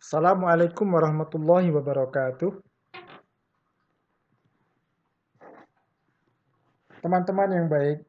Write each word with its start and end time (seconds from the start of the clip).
Assalamualaikum 0.00 0.96
warahmatullahi 0.96 1.68
wabarakatuh. 1.76 2.56
Teman-teman 7.04 7.52
yang 7.52 7.68
baik, 7.68 8.00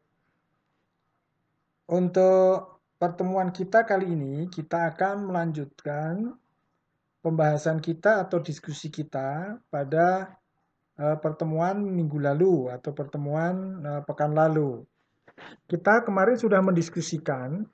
untuk 1.91 2.79
pertemuan 2.95 3.51
kita 3.51 3.83
kali 3.83 4.07
ini, 4.07 4.47
kita 4.47 4.87
akan 4.95 5.35
melanjutkan 5.35 6.31
pembahasan 7.19 7.83
kita 7.83 8.23
atau 8.23 8.39
diskusi 8.39 8.87
kita 8.87 9.59
pada 9.67 10.39
uh, 10.95 11.19
pertemuan 11.19 11.75
minggu 11.75 12.23
lalu 12.23 12.71
atau 12.71 12.95
pertemuan 12.95 13.83
uh, 13.83 14.01
pekan 14.07 14.31
lalu. 14.31 14.87
Kita 15.67 16.07
kemarin 16.07 16.39
sudah 16.39 16.63
mendiskusikan 16.63 17.67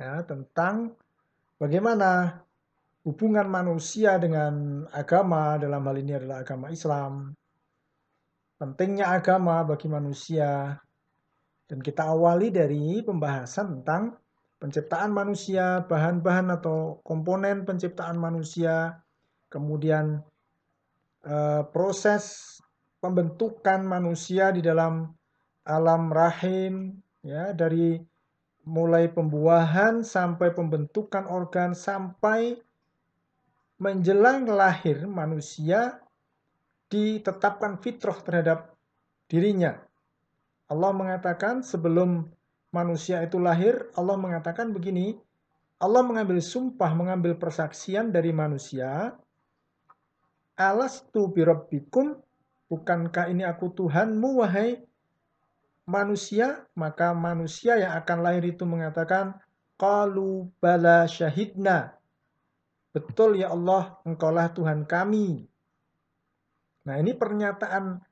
ya 0.00 0.24
tentang 0.24 0.96
bagaimana 1.60 2.40
hubungan 3.04 3.48
manusia 3.48 4.20
dengan 4.20 4.84
agama 4.92 5.56
dalam 5.56 5.80
hal 5.88 5.96
ini 5.96 6.12
adalah 6.20 6.44
agama 6.44 6.68
Islam. 6.68 7.32
Pentingnya 8.60 9.16
agama 9.16 9.64
bagi 9.64 9.88
manusia 9.88 10.76
dan 11.64 11.78
kita 11.80 12.12
awali 12.12 12.52
dari 12.52 13.00
pembahasan 13.00 13.80
tentang 13.80 14.20
penciptaan 14.60 15.16
manusia, 15.16 15.80
bahan-bahan 15.88 16.60
atau 16.60 17.00
komponen 17.00 17.64
penciptaan 17.64 18.20
manusia, 18.20 19.00
kemudian 19.48 20.20
eh, 21.24 21.62
proses 21.72 22.60
pembentukan 23.00 23.80
manusia 23.80 24.52
di 24.52 24.60
dalam 24.60 25.08
alam 25.64 26.12
rahim, 26.12 27.00
ya 27.24 27.56
dari 27.56 27.96
mulai 28.68 29.08
pembuahan 29.08 30.04
sampai 30.04 30.52
pembentukan 30.52 31.24
organ 31.32 31.72
sampai 31.72 32.60
menjelang 33.80 34.44
lahir 34.46 35.08
manusia 35.08 35.98
ditetapkan 36.92 37.80
fitrah 37.80 38.18
terhadap 38.20 38.76
dirinya 39.26 39.80
Allah 40.70 40.94
mengatakan 40.94 41.66
sebelum 41.66 42.30
manusia 42.70 43.18
itu 43.26 43.42
lahir, 43.42 43.90
Allah 43.98 44.14
mengatakan 44.14 44.70
begini, 44.70 45.18
Allah 45.82 46.06
mengambil 46.06 46.38
sumpah, 46.38 46.94
mengambil 46.94 47.34
persaksian 47.34 48.14
dari 48.14 48.30
manusia, 48.30 49.18
Alastu 50.54 51.26
birabbikum, 51.34 52.14
bukankah 52.70 53.34
ini 53.34 53.42
aku 53.42 53.74
Tuhanmu, 53.74 54.46
wahai 54.46 54.78
manusia? 55.90 56.62
Maka 56.78 57.18
manusia 57.18 57.74
yang 57.74 57.98
akan 57.98 58.18
lahir 58.22 58.46
itu 58.46 58.62
mengatakan, 58.62 59.42
Qalu 59.74 60.54
bala 60.62 61.10
syahidna. 61.10 61.98
Betul 62.90 63.38
ya 63.38 63.54
Allah, 63.54 64.02
engkaulah 64.02 64.50
Tuhan 64.50 64.82
kami. 64.82 65.46
Nah 66.86 66.96
ini 66.98 67.14
pernyataan 67.14 68.02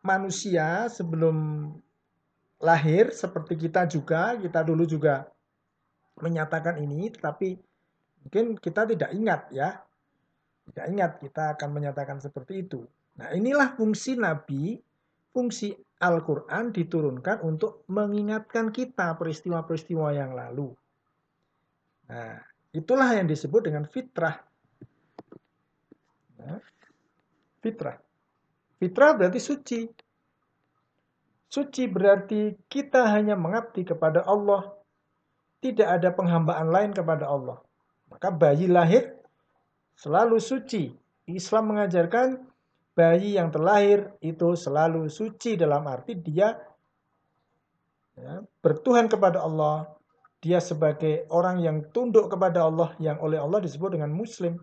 manusia 0.00 0.88
sebelum 0.88 1.68
lahir 2.60 3.12
seperti 3.12 3.60
kita 3.68 3.84
juga, 3.84 4.40
kita 4.40 4.64
dulu 4.64 4.88
juga 4.88 5.28
menyatakan 6.20 6.80
ini, 6.80 7.12
tetapi 7.12 7.60
mungkin 8.24 8.56
kita 8.56 8.88
tidak 8.88 9.10
ingat 9.12 9.52
ya. 9.52 9.80
Tidak 10.70 10.86
ingat 10.86 11.20
kita 11.20 11.56
akan 11.58 11.68
menyatakan 11.68 12.22
seperti 12.22 12.64
itu. 12.64 12.86
Nah 13.20 13.36
inilah 13.36 13.76
fungsi 13.76 14.16
Nabi, 14.16 14.80
fungsi 15.34 15.76
Al-Quran 16.00 16.72
diturunkan 16.72 17.44
untuk 17.44 17.84
mengingatkan 17.92 18.72
kita 18.72 19.12
peristiwa-peristiwa 19.20 20.16
yang 20.16 20.32
lalu. 20.32 20.72
Nah, 22.08 22.40
itulah 22.70 23.10
yang 23.14 23.26
disebut 23.26 23.66
dengan 23.66 23.84
fitrah. 23.86 24.38
Nah, 26.40 26.58
fitrah. 27.60 27.98
Fitrah 28.80 29.12
berarti 29.12 29.40
suci. 29.42 29.80
Suci 31.50 31.84
berarti 31.90 32.54
kita 32.70 33.10
hanya 33.10 33.34
mengabdi 33.34 33.82
kepada 33.82 34.22
Allah. 34.24 34.70
Tidak 35.60 35.84
ada 35.84 36.08
penghambaan 36.14 36.72
lain 36.72 36.94
kepada 36.96 37.28
Allah. 37.28 37.60
Maka 38.08 38.32
bayi 38.32 38.70
lahir 38.70 39.12
selalu 39.98 40.40
suci. 40.40 40.88
Islam 41.28 41.76
mengajarkan 41.76 42.42
bayi 42.96 43.36
yang 43.36 43.52
terlahir 43.52 44.10
itu 44.24 44.56
selalu 44.56 45.06
suci 45.12 45.54
dalam 45.54 45.86
arti 45.86 46.16
dia 46.18 46.56
ya, 48.16 48.40
bertuhan 48.64 49.06
kepada 49.06 49.44
Allah. 49.44 49.99
Dia 50.40 50.56
sebagai 50.56 51.28
orang 51.28 51.60
yang 51.60 51.92
tunduk 51.92 52.32
kepada 52.32 52.64
Allah 52.64 52.96
yang 52.96 53.20
oleh 53.20 53.36
Allah 53.36 53.60
disebut 53.60 53.92
dengan 53.92 54.08
muslim. 54.08 54.56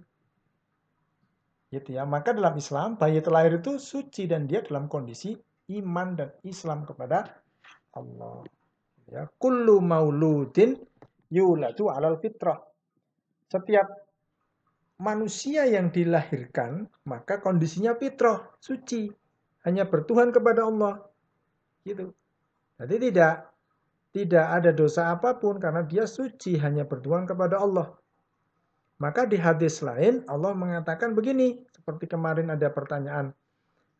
Gitu 1.69 1.93
ya. 1.93 2.03
Maka 2.09 2.33
dalam 2.33 2.57
Islam 2.57 2.97
bayi 2.97 3.21
terlahir 3.21 3.61
itu 3.61 3.77
suci 3.77 4.25
dan 4.25 4.49
dia 4.49 4.65
dalam 4.65 4.89
kondisi 4.89 5.37
iman 5.77 6.17
dan 6.17 6.29
Islam 6.41 6.81
kepada 6.87 7.29
Allah. 7.93 8.41
Ya 9.07 9.29
kullu 9.37 9.77
mauludin 9.85 10.81
yuladu 11.29 11.93
alal 11.93 12.17
fitrah. 12.17 12.57
Setiap 13.47 13.85
manusia 14.97 15.69
yang 15.69 15.93
dilahirkan 15.93 16.89
maka 17.05 17.37
kondisinya 17.37 17.93
fitrah 17.93 18.49
suci. 18.57 19.13
Hanya 19.61 19.85
bertuhan 19.85 20.33
kepada 20.33 20.65
Allah. 20.65 21.05
Gitu. 21.85 22.09
Jadi 22.81 22.95
tidak 23.11 23.56
tidak 24.17 24.49
ada 24.49 24.73
dosa 24.73 25.13
apa 25.13 25.37
pun 25.37 25.61
karena 25.61 25.85
dia 25.85 26.09
suci 26.09 26.57
hanya 26.57 26.89
bertuhan 26.89 27.29
kepada 27.29 27.61
Allah 27.61 27.93
maka 28.97 29.29
di 29.29 29.37
hadis 29.37 29.85
lain 29.85 30.25
Allah 30.25 30.57
mengatakan 30.57 31.13
begini, 31.13 31.61
seperti 31.69 32.09
kemarin 32.09 32.49
ada 32.49 32.65
pertanyaan. 32.73 33.29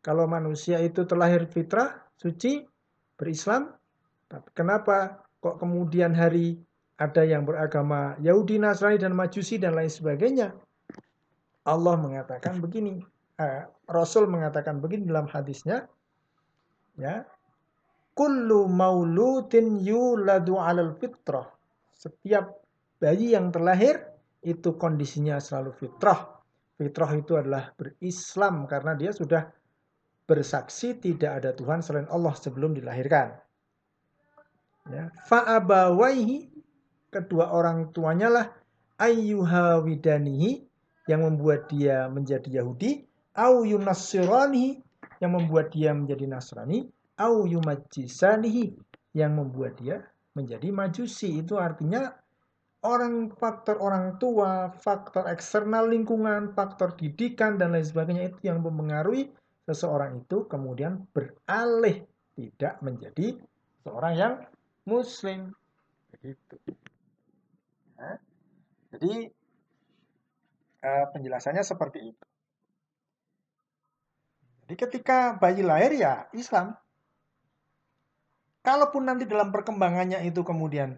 Kalau 0.02 0.26
manusia 0.26 0.82
itu 0.82 1.06
terlahir 1.06 1.46
fitrah, 1.46 2.02
suci, 2.18 2.66
berislam, 3.14 3.74
tapi 4.26 4.50
kenapa 4.54 5.22
kok 5.38 5.62
kemudian 5.62 6.14
hari 6.14 6.58
ada 6.98 7.22
yang 7.22 7.46
beragama 7.46 8.18
Yahudi, 8.18 8.58
Nasrani, 8.58 8.98
dan 8.98 9.14
Majusi, 9.14 9.54
dan 9.58 9.78
lain 9.78 9.90
sebagainya? 9.90 10.50
Allah 11.62 11.94
mengatakan 11.94 12.58
begini, 12.58 12.98
eh, 13.38 13.70
Rasul 13.86 14.26
mengatakan 14.26 14.82
begini 14.82 15.06
dalam 15.06 15.30
hadisnya, 15.30 15.86
ya, 16.98 17.22
kullu 18.18 18.66
mauludin 18.66 19.78
yuladu 19.78 20.58
alal 20.58 20.98
fitrah. 20.98 21.46
Setiap 21.94 22.50
bayi 22.98 23.38
yang 23.38 23.54
terlahir 23.54 24.02
itu 24.42 24.74
kondisinya 24.74 25.38
selalu 25.38 25.70
fitrah. 25.78 26.42
Fitrah 26.74 27.14
itu 27.14 27.38
adalah 27.38 27.70
berislam 27.78 28.66
karena 28.66 28.98
dia 28.98 29.14
sudah 29.14 29.46
bersaksi 30.26 30.98
tidak 30.98 31.42
ada 31.42 31.50
Tuhan 31.54 31.78
selain 31.78 32.10
Allah 32.10 32.34
sebelum 32.34 32.74
dilahirkan. 32.74 33.38
Ya. 34.90 35.14
Fa'abawaihi 35.30 36.50
kedua 37.14 37.54
orang 37.54 37.94
tuanya 37.94 38.28
lah 38.30 38.46
ayyuhawidanihi 38.98 40.50
yang 41.06 41.22
membuat 41.24 41.70
dia 41.70 42.10
menjadi 42.10 42.62
Yahudi 42.62 43.06
au 43.38 43.62
yang 43.64 45.32
membuat 45.34 45.72
dia 45.72 45.94
menjadi 45.94 46.24
Nasrani 46.28 46.97
au 47.18 47.44
yumajjisanihi 47.44 48.78
yang 49.14 49.34
membuat 49.34 49.78
dia 49.82 50.06
menjadi 50.38 50.70
Majusi 50.70 51.42
itu 51.42 51.58
artinya 51.58 52.14
orang 52.86 53.34
faktor 53.34 53.82
orang 53.82 54.22
tua, 54.22 54.70
faktor 54.70 55.26
eksternal 55.26 55.90
lingkungan, 55.90 56.54
faktor 56.54 56.94
didikan 56.94 57.58
dan 57.58 57.74
lain 57.74 57.82
sebagainya 57.82 58.30
itu 58.30 58.38
yang 58.46 58.62
mempengaruhi 58.62 59.34
seseorang 59.66 60.22
itu 60.22 60.46
kemudian 60.46 61.04
beralih 61.10 62.06
tidak 62.38 62.78
menjadi 62.80 63.34
seorang 63.82 64.14
yang 64.14 64.34
muslim 64.86 65.52
begitu. 66.14 66.56
Nah, 67.98 68.16
jadi 68.94 69.14
uh, 70.86 71.06
penjelasannya 71.10 71.66
seperti 71.66 72.14
itu. 72.14 72.24
Jadi 74.64 74.74
ketika 74.78 75.34
bayi 75.34 75.66
lahir 75.66 75.92
ya 75.98 76.30
Islam. 76.30 76.78
Kalaupun 78.68 79.08
nanti 79.08 79.24
dalam 79.24 79.48
perkembangannya 79.48 80.28
itu 80.28 80.44
kemudian 80.44 80.92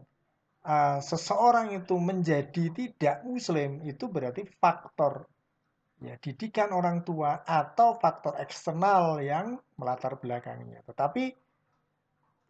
uh, 0.66 0.98
seseorang 0.98 1.70
itu 1.70 1.94
menjadi 2.02 2.74
tidak 2.74 3.22
muslim 3.22 3.78
itu 3.86 4.10
berarti 4.10 4.42
faktor 4.58 5.30
ya 6.02 6.18
didikan 6.18 6.74
orang 6.74 7.06
tua 7.06 7.46
atau 7.46 7.94
faktor 7.94 8.34
eksternal 8.42 9.22
yang 9.22 9.54
melatar 9.78 10.18
belakangnya. 10.18 10.82
Tetapi 10.82 11.30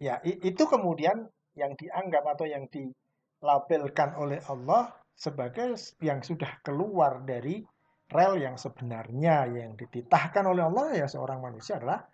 ya 0.01 0.25
itu 0.25 0.65
kemudian 0.65 1.29
yang 1.53 1.77
dianggap 1.77 2.25
atau 2.25 2.49
yang 2.49 2.65
dilabelkan 2.73 4.17
oleh 4.17 4.41
Allah 4.49 4.89
sebagai 5.13 5.77
yang 6.01 6.25
sudah 6.25 6.65
keluar 6.65 7.21
dari 7.29 7.61
rel 8.09 8.41
yang 8.41 8.57
sebenarnya 8.57 9.53
yang 9.53 9.77
dititahkan 9.77 10.49
oleh 10.49 10.65
Allah 10.65 10.97
ya 10.97 11.07
seorang 11.13 11.45
manusia 11.45 11.77
adalah 11.77 12.09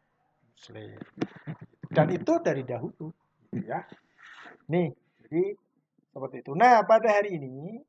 muslim. 0.50 0.98
Dan 1.96 2.12
itu 2.12 2.32
dari 2.44 2.62
dahulu 2.62 3.08
ya. 3.56 3.80
Nih, 4.68 4.92
jadi 5.24 5.42
seperti 6.12 6.36
itu. 6.44 6.52
Nah, 6.52 6.84
pada 6.84 7.08
hari 7.16 7.40
ini 7.40 7.80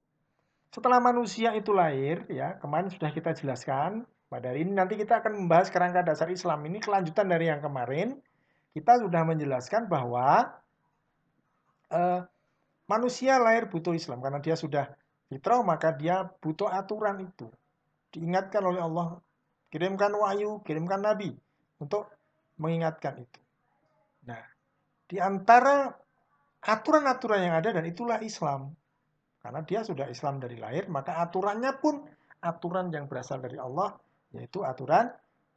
Setelah 0.71 0.99
manusia 1.01 1.55
itu 1.57 1.71
lahir, 1.73 2.27
ya 2.29 2.59
kemarin 2.61 2.91
sudah 2.91 3.09
kita 3.09 3.33
jelaskan. 3.33 4.05
Pada 4.27 4.51
hari 4.51 4.67
ini 4.67 4.75
nanti 4.75 4.99
kita 4.99 5.23
akan 5.23 5.47
membahas 5.47 5.71
kerangka 5.71 6.03
dasar 6.03 6.27
Islam. 6.29 6.59
Ini 6.67 6.77
kelanjutan 6.83 7.25
dari 7.31 7.47
yang 7.47 7.63
kemarin. 7.63 8.19
Kita 8.75 8.99
sudah 9.01 9.23
menjelaskan 9.25 9.87
bahwa 9.89 10.53
uh, 11.89 12.21
manusia 12.85 13.39
lahir 13.41 13.71
butuh 13.71 13.95
Islam 13.95 14.21
karena 14.21 14.37
dia 14.43 14.53
sudah 14.59 14.85
fitrah 15.31 15.63
maka 15.65 15.95
dia 15.95 16.27
butuh 16.43 16.69
aturan 16.69 17.25
itu. 17.25 17.47
Diingatkan 18.13 18.61
oleh 18.61 18.83
Allah, 18.83 19.17
kirimkan 19.71 20.13
wahyu, 20.13 20.61
kirimkan 20.67 21.01
nabi 21.01 21.33
untuk 21.81 22.05
mengingatkan 22.61 23.23
itu. 23.23 23.39
Nah, 24.27 24.43
di 25.07 25.17
antara 25.17 25.87
aturan-aturan 26.67 27.47
yang 27.47 27.55
ada 27.55 27.71
dan 27.71 27.85
itulah 27.87 28.19
Islam. 28.19 28.75
Karena 29.39 29.63
dia 29.63 29.81
sudah 29.87 30.11
Islam 30.11 30.43
dari 30.43 30.59
lahir, 30.59 30.91
maka 30.91 31.23
aturannya 31.23 31.71
pun 31.79 32.03
aturan 32.43 32.91
yang 32.91 33.07
berasal 33.07 33.39
dari 33.39 33.55
Allah, 33.55 33.95
yaitu 34.35 34.61
aturan 34.67 35.07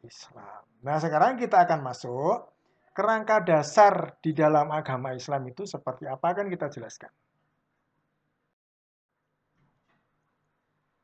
Islam. 0.06 0.62
Nah, 0.87 0.96
sekarang 1.02 1.34
kita 1.34 1.67
akan 1.67 1.82
masuk 1.82 2.55
kerangka 2.94 3.43
dasar 3.43 4.14
di 4.22 4.31
dalam 4.31 4.70
agama 4.70 5.11
Islam 5.14 5.46
itu 5.50 5.66
seperti 5.66 6.06
apa 6.06 6.31
kan 6.31 6.46
kita 6.46 6.70
jelaskan. 6.70 7.11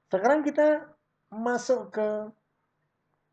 Sekarang 0.06 0.46
kita 0.46 0.86
masuk 1.34 1.90
ke 1.90 2.08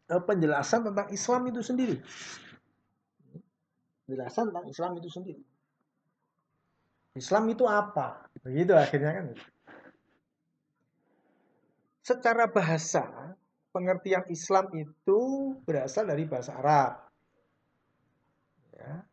eh, 0.10 0.24
penjelasan 0.26 0.90
tentang 0.90 1.08
Islam 1.14 1.42
itu 1.54 1.62
sendiri. 1.62 2.02
Penjelasan 4.04 4.52
tentang 4.52 4.68
Islam 4.68 4.92
itu 5.00 5.10
sendiri. 5.10 5.44
Islam 7.14 7.44
itu 7.54 7.64
apa? 7.70 8.26
Begitu 8.42 8.74
akhirnya 8.74 9.12
kan. 9.22 9.26
Secara 12.04 12.52
bahasa, 12.52 13.38
pengertian 13.72 14.28
Islam 14.28 14.68
itu 14.76 15.20
berasal 15.64 16.10
dari 16.10 16.28
bahasa 16.28 16.58
Arab. 16.60 16.94
Ya. 18.76 19.08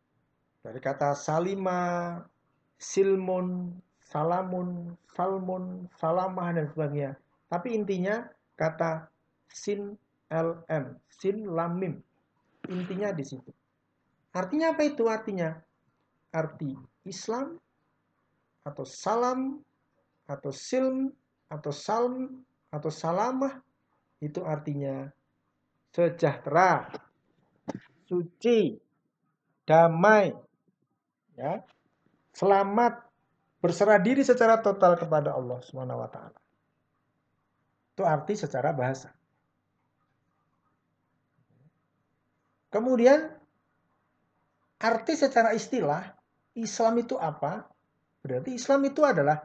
Dari 0.61 0.79
kata 0.83 1.15
salima, 1.15 2.19
silmun, 2.75 3.79
salamun, 4.03 4.97
salmun, 5.15 5.87
salamah, 5.95 6.51
dan 6.51 6.67
sebagainya. 6.73 7.11
Tapi 7.47 7.79
intinya 7.79 8.27
kata 8.59 9.07
sin 9.47 9.95
lm, 10.27 10.85
sin 11.07 11.47
lamim. 11.47 12.03
Intinya 12.67 13.15
di 13.15 13.23
situ. 13.23 13.51
Artinya 14.31 14.71
apa 14.71 14.87
itu 14.87 15.07
artinya? 15.11 15.59
Arti 16.31 16.71
Islam 17.03 17.59
atau 18.63 18.85
salam 18.87 19.59
atau 20.29 20.51
silm 20.55 21.11
atau 21.51 21.71
salm 21.75 22.45
atau 22.71 22.87
salamah 22.87 23.59
itu 24.23 24.39
artinya 24.47 25.11
sejahtera, 25.91 26.87
suci, 28.07 28.79
damai, 29.67 30.31
ya, 31.35 31.59
selamat, 32.31 33.03
berserah 33.59 33.99
diri 33.99 34.23
secara 34.23 34.63
total 34.63 34.95
kepada 34.95 35.35
Allah 35.35 35.59
Subhanahu 35.59 35.99
wa 35.99 36.07
taala. 36.07 36.39
Itu 37.91 38.07
arti 38.07 38.39
secara 38.39 38.71
bahasa. 38.71 39.11
Kemudian 42.71 43.40
arti 44.81 45.13
secara 45.13 45.53
istilah 45.53 46.01
Islam 46.57 47.05
itu 47.05 47.15
apa? 47.21 47.69
Berarti 48.25 48.57
Islam 48.57 48.81
itu 48.89 49.05
adalah 49.05 49.37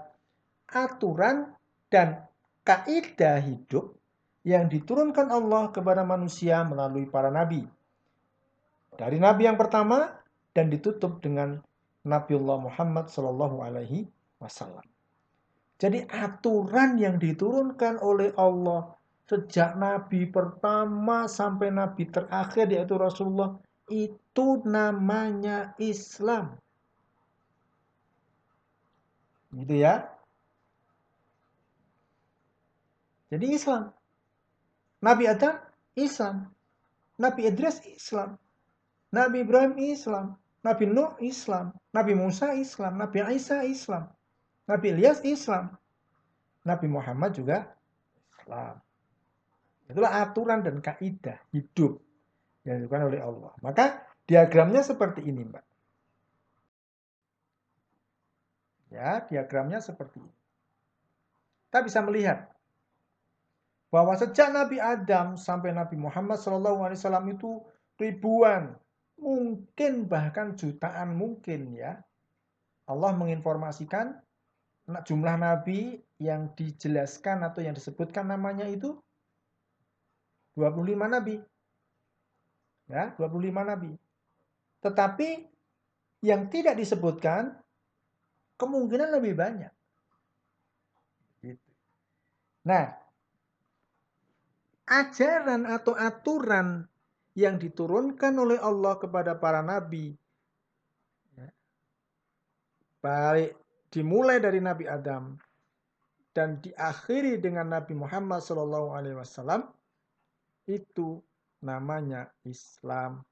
aturan 0.73 1.53
dan 1.93 2.25
kaidah 2.67 3.39
hidup 3.45 3.95
yang 4.43 4.67
diturunkan 4.67 5.31
Allah 5.31 5.71
kepada 5.71 6.03
manusia 6.03 6.65
melalui 6.67 7.07
para 7.07 7.31
nabi. 7.31 7.63
Dari 8.97 9.21
nabi 9.21 9.45
yang 9.45 9.61
pertama 9.61 10.09
dan 10.57 10.73
ditutup 10.73 11.21
dengan 11.21 11.61
Nabiullah 12.07 12.63
Muhammad 12.63 13.11
Shallallahu 13.13 13.61
Alaihi 13.61 14.09
Wasallam. 14.41 14.87
Jadi 15.77 16.09
aturan 16.09 16.97
yang 16.97 17.21
diturunkan 17.21 18.01
oleh 18.01 18.33
Allah 18.41 18.97
sejak 19.27 19.77
nabi 19.77 20.25
pertama 20.31 21.29
sampai 21.29 21.69
nabi 21.75 22.09
terakhir 22.09 22.71
yaitu 22.71 22.97
Rasulullah 22.97 23.59
itu 23.91 24.47
namanya 24.67 25.73
Islam. 25.79 26.59
Gitu 29.55 29.75
ya. 29.81 30.11
Jadi 33.31 33.47
Islam. 33.57 33.91
Nabi 35.03 35.25
Adam 35.31 35.57
Islam. 35.99 36.51
Nabi 37.17 37.49
Idris 37.49 37.81
Islam. 37.89 38.37
Nabi 39.11 39.43
Ibrahim 39.43 39.75
Islam. 39.81 40.37
Nabi 40.63 40.85
Nuh 40.91 41.15
Islam. 41.23 41.73
Nabi 41.95 42.13
Musa 42.15 42.53
Islam. 42.55 42.99
Nabi 43.01 43.23
Isa 43.35 43.65
Islam. 43.65 44.11
Nabi 44.67 44.93
Ilyas 44.93 45.23
Islam. 45.23 45.73
Nabi 46.67 46.87
Muhammad 46.91 47.39
juga 47.39 47.71
Islam. 48.35 48.83
Itulah 49.87 50.13
aturan 50.27 50.67
dan 50.67 50.83
kaidah 50.83 51.39
hidup 51.55 52.03
yang 52.67 52.83
dilakukan 52.83 53.09
oleh 53.09 53.21
Allah. 53.23 53.53
Maka 53.63 54.03
diagramnya 54.27 54.83
seperti 54.83 55.23
ini, 55.23 55.47
Mbak. 55.47 55.65
Ya, 58.91 59.23
diagramnya 59.23 59.79
seperti 59.79 60.19
ini. 60.19 60.35
Kita 61.71 61.83
bisa 61.87 62.03
melihat 62.03 62.51
bahwa 63.95 64.19
sejak 64.19 64.51
Nabi 64.51 64.83
Adam 64.83 65.39
sampai 65.39 65.71
Nabi 65.71 65.95
Muhammad 65.95 66.43
SAW 66.43 66.91
itu 67.31 67.63
ribuan, 67.97 68.75
mungkin 69.17 70.11
bahkan 70.11 70.59
jutaan 70.59 71.15
mungkin 71.15 71.73
ya. 71.73 72.03
Allah 72.87 73.11
menginformasikan 73.19 74.15
jumlah 74.87 75.35
nabi 75.43 75.99
yang 76.23 76.55
dijelaskan 76.55 77.43
atau 77.43 77.59
yang 77.59 77.75
disebutkan 77.75 78.31
namanya 78.31 78.71
itu 78.71 78.95
25 80.55 80.95
nabi. 81.11 81.43
Ya, 82.87 83.11
25 83.19 83.67
nabi. 83.67 83.93
Tetapi 84.83 85.29
yang 86.23 86.47
tidak 86.47 86.79
disebutkan 86.79 87.55
kemungkinan 88.57 89.11
lebih 89.19 89.35
banyak. 89.37 89.73
Gitu. 91.43 91.71
Nah, 92.67 92.95
ajaran 94.87 95.67
atau 95.67 95.93
aturan 95.99 96.87
yang 97.37 97.61
diturunkan 97.61 98.33
oleh 98.39 98.57
Allah 98.63 98.97
kepada 98.97 99.37
para 99.37 99.61
nabi, 99.61 100.17
ya, 101.37 101.49
baik 103.05 103.53
dimulai 103.93 104.41
dari 104.41 104.59
Nabi 104.61 104.89
Adam 104.89 105.37
dan 106.33 106.61
diakhiri 106.61 107.41
dengan 107.41 107.77
Nabi 107.77 107.93
Muhammad 107.97 108.41
SAW, 108.41 109.73
itu 110.69 111.21
namanya 111.67 112.31
Islam. 112.47 113.27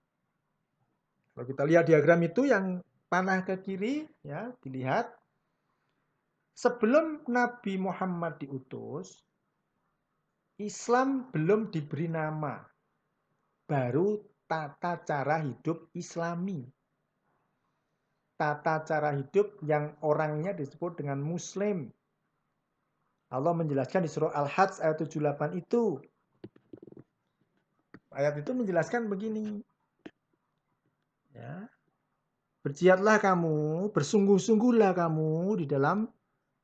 Kalau 1.35 1.47
kita 1.47 1.63
lihat 1.63 1.87
diagram 1.87 2.19
itu 2.27 2.51
yang 2.51 2.83
panah 3.07 3.47
ke 3.47 3.63
kiri 3.63 4.07
ya 4.27 4.51
dilihat. 4.59 5.07
Sebelum 6.55 7.27
Nabi 7.27 7.79
Muhammad 7.83 8.39
diutus 8.39 9.23
Islam 10.63 11.31
belum 11.35 11.75
diberi 11.75 12.07
nama. 12.07 12.63
Baru 13.67 14.23
tata 14.47 15.03
cara 15.03 15.43
hidup 15.43 15.91
Islami. 15.99 16.63
Tata 18.39 18.87
cara 18.87 19.15
hidup 19.19 19.59
yang 19.67 19.99
orangnya 20.07 20.55
disebut 20.55 21.03
dengan 21.03 21.19
muslim. 21.23 21.91
Allah 23.35 23.51
menjelaskan 23.51 24.07
di 24.07 24.11
surah 24.11 24.31
Al-Hajj 24.31 24.79
ayat 24.79 24.97
78 25.03 25.59
itu 25.59 25.99
ayat 28.15 28.41
itu 28.41 28.51
menjelaskan 28.55 29.11
begini 29.11 29.61
ya 31.35 31.67
Berjiatlah 32.65 33.21
kamu, 33.21 33.93
bersungguh-sungguhlah 33.93 34.97
kamu 34.97 35.61
di 35.61 35.67
dalam 35.69 36.09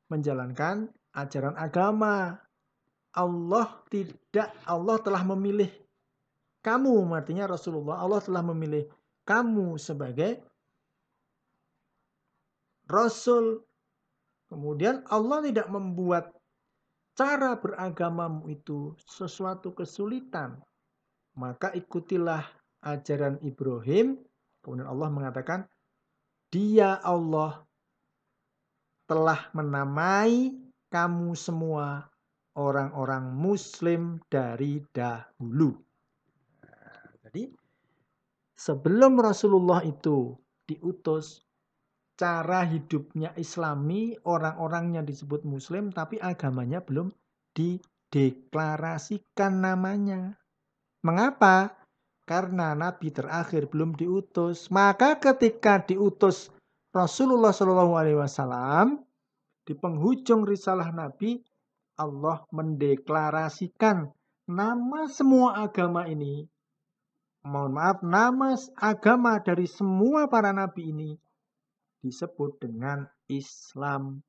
menjalankan 0.09 0.89
ajaran 1.13 1.53
agama. 1.61 2.41
Allah 3.13 3.85
tidak, 3.93 4.49
Allah 4.65 4.97
telah 5.05 5.21
memilih 5.29 5.69
kamu, 6.65 7.13
artinya 7.13 7.53
Rasulullah, 7.53 8.01
Allah 8.01 8.17
telah 8.25 8.41
memilih 8.41 8.89
kamu 9.29 9.77
sebagai 9.77 10.41
Rasul. 12.89 13.61
Kemudian 14.49 15.05
Allah 15.05 15.45
tidak 15.45 15.69
membuat 15.69 16.33
cara 17.13 17.61
beragamamu 17.61 18.49
itu 18.49 18.97
sesuatu 19.05 19.77
kesulitan. 19.77 20.57
Maka 21.39 21.71
ikutilah 21.75 22.43
ajaran 22.83 23.39
Ibrahim. 23.45 24.19
Kemudian 24.61 24.89
Allah 24.89 25.09
mengatakan, 25.09 25.65
dia 26.51 26.99
Allah 27.01 27.65
telah 29.07 29.49
menamai 29.55 30.53
kamu 30.91 31.35
semua 31.39 32.11
orang-orang 32.59 33.31
muslim 33.35 34.19
dari 34.27 34.83
dahulu. 34.91 35.79
Jadi 37.23 37.47
sebelum 38.59 39.23
Rasulullah 39.23 39.87
itu 39.87 40.35
diutus, 40.67 41.47
cara 42.19 42.67
hidupnya 42.67 43.31
islami, 43.39 44.19
orang-orangnya 44.27 45.07
disebut 45.07 45.47
muslim, 45.47 45.95
tapi 45.95 46.19
agamanya 46.19 46.83
belum 46.83 47.15
dideklarasikan 47.55 49.63
namanya. 49.63 50.35
Mengapa? 51.01 51.75
Karena 52.29 52.77
nabi 52.77 53.11
terakhir 53.11 53.67
belum 53.73 53.99
diutus. 53.99 54.71
Maka 54.71 55.19
ketika 55.19 55.83
diutus 55.83 56.53
Rasulullah 56.91 57.55
Shallallahu 57.55 57.95
Alaihi 57.95 58.19
Wasallam 58.19 59.03
di 59.63 59.79
penghujung 59.79 60.43
risalah 60.43 60.91
Nabi, 60.91 61.39
Allah 61.95 62.43
mendeklarasikan 62.51 64.11
nama 64.51 65.07
semua 65.07 65.63
agama 65.63 66.11
ini. 66.11 66.43
Mohon 67.47 67.73
maaf, 67.73 67.99
nama 68.05 68.49
agama 68.77 69.39
dari 69.41 69.65
semua 69.65 70.29
para 70.29 70.53
nabi 70.53 70.93
ini 70.93 71.11
disebut 72.05 72.61
dengan 72.61 73.07
Islam. 73.31 74.21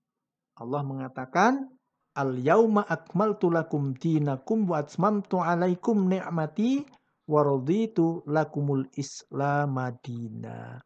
Allah 0.56 0.82
mengatakan, 0.86 1.68
Al-yauma 2.12 2.84
akmaltu 2.84 3.48
lakum 3.48 3.96
dinakum 3.96 4.68
wa 4.68 4.84
atmamtu 4.84 5.40
alaikum 5.40 6.12
ni'mati 6.12 6.84
wa 7.32 7.40
raditu 7.40 8.20
lakumul 8.28 8.84
islam 9.00 9.80
madina. 9.80 10.84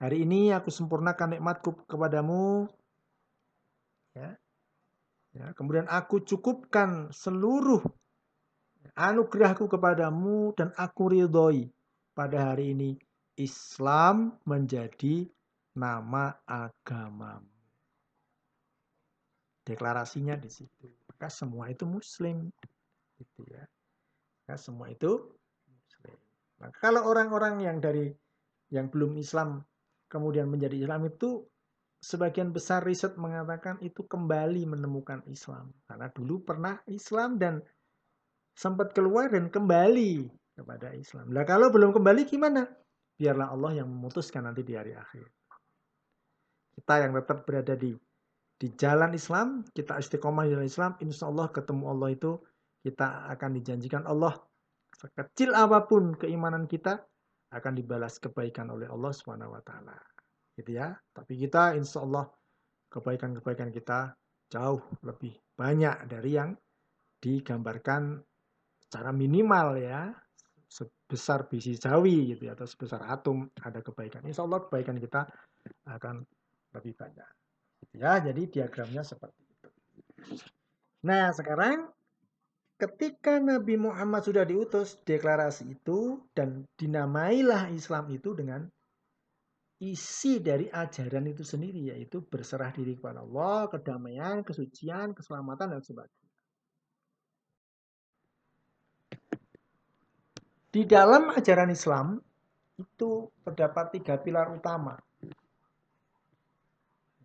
Hari 0.00 0.24
ini 0.24 0.54
aku 0.54 0.72
sempurnakan 0.72 1.36
nikmatku 1.36 1.84
kepadamu. 1.84 2.70
Ya. 4.16 4.38
ya. 5.36 5.52
Kemudian 5.58 5.90
aku 5.90 6.22
cukupkan 6.24 7.12
seluruh 7.12 7.84
anugerahku 8.96 9.68
kepadamu 9.68 10.56
dan 10.56 10.72
aku 10.78 11.12
ridhoi 11.12 11.68
pada 12.16 12.54
hari 12.54 12.72
ini 12.72 12.90
Islam 13.36 14.40
menjadi 14.48 15.28
nama 15.76 16.32
agamamu. 16.48 17.59
Deklarasinya 19.70 20.34
di 20.34 20.50
situ. 20.50 20.90
Maka 21.06 21.30
semua 21.30 21.70
itu 21.70 21.86
muslim. 21.86 22.50
Gitu 23.14 23.46
ya. 23.46 23.62
Maka 24.42 24.58
semua 24.58 24.90
itu 24.90 25.30
muslim. 25.70 26.18
Maka 26.58 26.74
kalau 26.82 27.06
orang-orang 27.06 27.62
yang 27.62 27.78
dari 27.78 28.10
yang 28.74 28.90
belum 28.90 29.14
Islam 29.14 29.62
kemudian 30.10 30.50
menjadi 30.50 30.74
Islam 30.74 31.06
itu 31.06 31.46
sebagian 32.02 32.50
besar 32.50 32.82
riset 32.82 33.14
mengatakan 33.14 33.78
itu 33.78 34.02
kembali 34.02 34.66
menemukan 34.66 35.22
Islam. 35.30 35.70
Karena 35.86 36.10
dulu 36.10 36.42
pernah 36.42 36.82
Islam 36.90 37.38
dan 37.38 37.62
sempat 38.58 38.90
keluar 38.90 39.30
dan 39.30 39.48
kembali 39.48 40.26
kepada 40.58 40.92
Islam. 40.98 41.30
Nah 41.30 41.46
kalau 41.46 41.70
belum 41.70 41.94
kembali 41.94 42.26
gimana? 42.26 42.66
Biarlah 43.14 43.52
Allah 43.52 43.84
yang 43.84 43.88
memutuskan 43.88 44.48
nanti 44.48 44.64
di 44.64 44.74
hari 44.74 44.96
akhir. 44.96 45.28
Kita 46.74 46.94
yang 47.04 47.12
tetap 47.20 47.44
berada 47.44 47.76
di 47.76 47.92
di 48.60 48.68
jalan 48.76 49.16
Islam, 49.16 49.64
kita 49.72 49.96
istiqomah 49.96 50.44
di 50.44 50.52
jalan 50.52 50.68
Islam, 50.68 50.92
insya 51.00 51.32
Allah 51.32 51.48
ketemu 51.48 51.84
Allah 51.88 52.12
itu 52.12 52.36
kita 52.84 53.32
akan 53.32 53.56
dijanjikan 53.56 54.04
Allah 54.04 54.36
sekecil 55.00 55.56
apa 55.56 55.88
pun 55.88 56.12
keimanan 56.12 56.68
kita 56.68 57.00
akan 57.56 57.72
dibalas 57.72 58.20
kebaikan 58.20 58.68
oleh 58.68 58.84
Allah 58.84 59.16
Subhanahu 59.16 59.56
wa 59.56 59.62
taala. 59.64 59.96
Gitu 60.52 60.76
ya. 60.76 60.92
Tapi 60.92 61.40
kita 61.40 61.72
insya 61.72 62.04
Allah 62.04 62.28
kebaikan-kebaikan 62.92 63.72
kita 63.72 64.12
jauh 64.52 64.82
lebih 65.08 65.32
banyak 65.56 66.04
dari 66.04 66.36
yang 66.36 66.52
digambarkan 67.16 68.20
secara 68.76 69.14
minimal 69.14 69.80
ya 69.80 70.12
sebesar 70.68 71.48
biji 71.48 71.80
sawi 71.80 72.36
gitu 72.36 72.46
ya, 72.46 72.54
atau 72.54 72.68
sebesar 72.68 73.08
atom 73.08 73.48
ada 73.64 73.80
kebaikan. 73.80 74.20
Insya 74.28 74.44
Allah 74.44 74.68
kebaikan 74.68 75.00
kita 75.00 75.24
akan 75.88 76.22
lebih 76.76 76.92
banyak. 76.92 77.39
Ya, 77.96 78.22
jadi 78.22 78.42
diagramnya 78.46 79.02
seperti 79.02 79.40
itu. 79.42 79.68
Nah, 81.04 81.32
sekarang 81.34 81.90
ketika 82.80 83.36
Nabi 83.42 83.76
Muhammad 83.76 84.24
sudah 84.24 84.44
diutus 84.48 84.96
deklarasi 85.04 85.76
itu 85.76 86.24
dan 86.32 86.64
dinamailah 86.80 87.68
Islam 87.72 88.08
itu 88.08 88.32
dengan 88.32 88.64
isi 89.80 90.44
dari 90.44 90.68
ajaran 90.68 91.24
itu 91.28 91.40
sendiri 91.40 91.92
yaitu 91.92 92.20
berserah 92.20 92.68
diri 92.72 93.00
kepada 93.00 93.24
Allah, 93.24 93.68
kedamaian, 93.72 94.44
kesucian, 94.44 95.16
keselamatan 95.16 95.76
dan 95.76 95.80
sebagainya. 95.80 96.28
Di 100.70 100.86
dalam 100.86 101.34
ajaran 101.34 101.72
Islam 101.74 102.22
itu 102.78 103.26
terdapat 103.42 103.98
tiga 103.98 104.14
pilar 104.22 104.54
utama. 104.54 104.94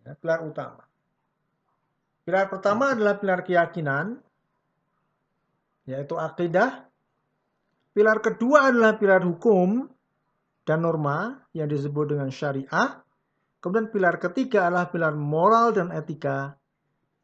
Ya, 0.05 0.13
pilar 0.13 0.45
utama. 0.45 0.85
Pilar 2.25 2.45
pertama 2.45 2.93
adalah 2.93 3.17
pilar 3.17 3.41
keyakinan, 3.41 4.21
yaitu 5.89 6.13
akidah. 6.13 6.85
Pilar 7.89 8.21
kedua 8.21 8.69
adalah 8.69 9.01
pilar 9.01 9.25
hukum 9.25 9.89
dan 10.61 10.85
norma 10.85 11.41
yang 11.57 11.65
disebut 11.65 12.13
dengan 12.13 12.29
syariah. 12.29 13.01
Kemudian 13.61 13.89
pilar 13.89 14.21
ketiga 14.21 14.69
adalah 14.69 14.93
pilar 14.93 15.17
moral 15.17 15.73
dan 15.73 15.89
etika 15.89 16.53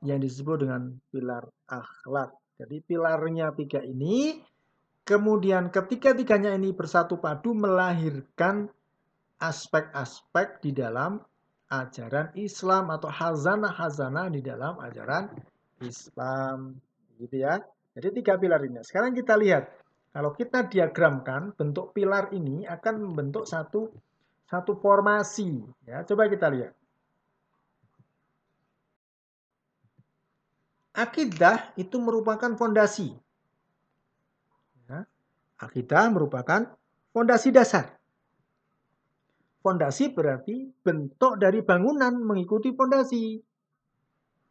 yang 0.01 0.17
disebut 0.17 0.65
dengan 0.65 0.97
pilar 1.13 1.45
akhlak. 1.69 2.33
Jadi 2.57 2.81
pilarnya 2.81 3.53
tiga 3.53 3.81
ini, 3.85 4.41
kemudian 5.05 5.69
ketiga-tiganya 5.69 6.57
ini 6.57 6.73
bersatu 6.73 7.21
padu 7.21 7.53
melahirkan 7.53 8.69
aspek-aspek 9.37 10.61
di 10.65 10.73
dalam 10.73 11.21
ajaran 11.71 12.35
Islam 12.35 12.91
atau 12.91 13.07
hazanah-hazanah 13.07 14.27
di 14.35 14.43
dalam 14.43 14.75
ajaran 14.83 15.31
Islam. 15.79 16.75
Gitu 17.15 17.39
ya. 17.39 17.63
Jadi 17.95 18.07
tiga 18.19 18.35
pilar 18.35 18.59
ini. 18.67 18.83
Sekarang 18.83 19.15
kita 19.15 19.39
lihat. 19.39 19.71
Kalau 20.11 20.35
kita 20.35 20.67
diagramkan, 20.67 21.55
bentuk 21.55 21.95
pilar 21.95 22.35
ini 22.35 22.67
akan 22.67 22.99
membentuk 22.99 23.47
satu 23.47 23.87
satu 24.43 24.75
formasi. 24.75 25.63
Ya, 25.87 26.03
coba 26.03 26.27
kita 26.27 26.51
lihat. 26.51 26.75
Akidah 30.91 31.71
itu 31.79 31.95
merupakan 32.03 32.51
fondasi. 32.59 33.15
Ya, 34.91 35.07
akidah 35.55 36.11
merupakan 36.11 36.75
fondasi 37.15 37.55
dasar. 37.55 38.00
Fondasi 39.61 40.09
berarti 40.09 40.73
bentuk 40.81 41.37
dari 41.37 41.61
bangunan 41.61 42.17
mengikuti 42.17 42.73
fondasi. 42.73 43.37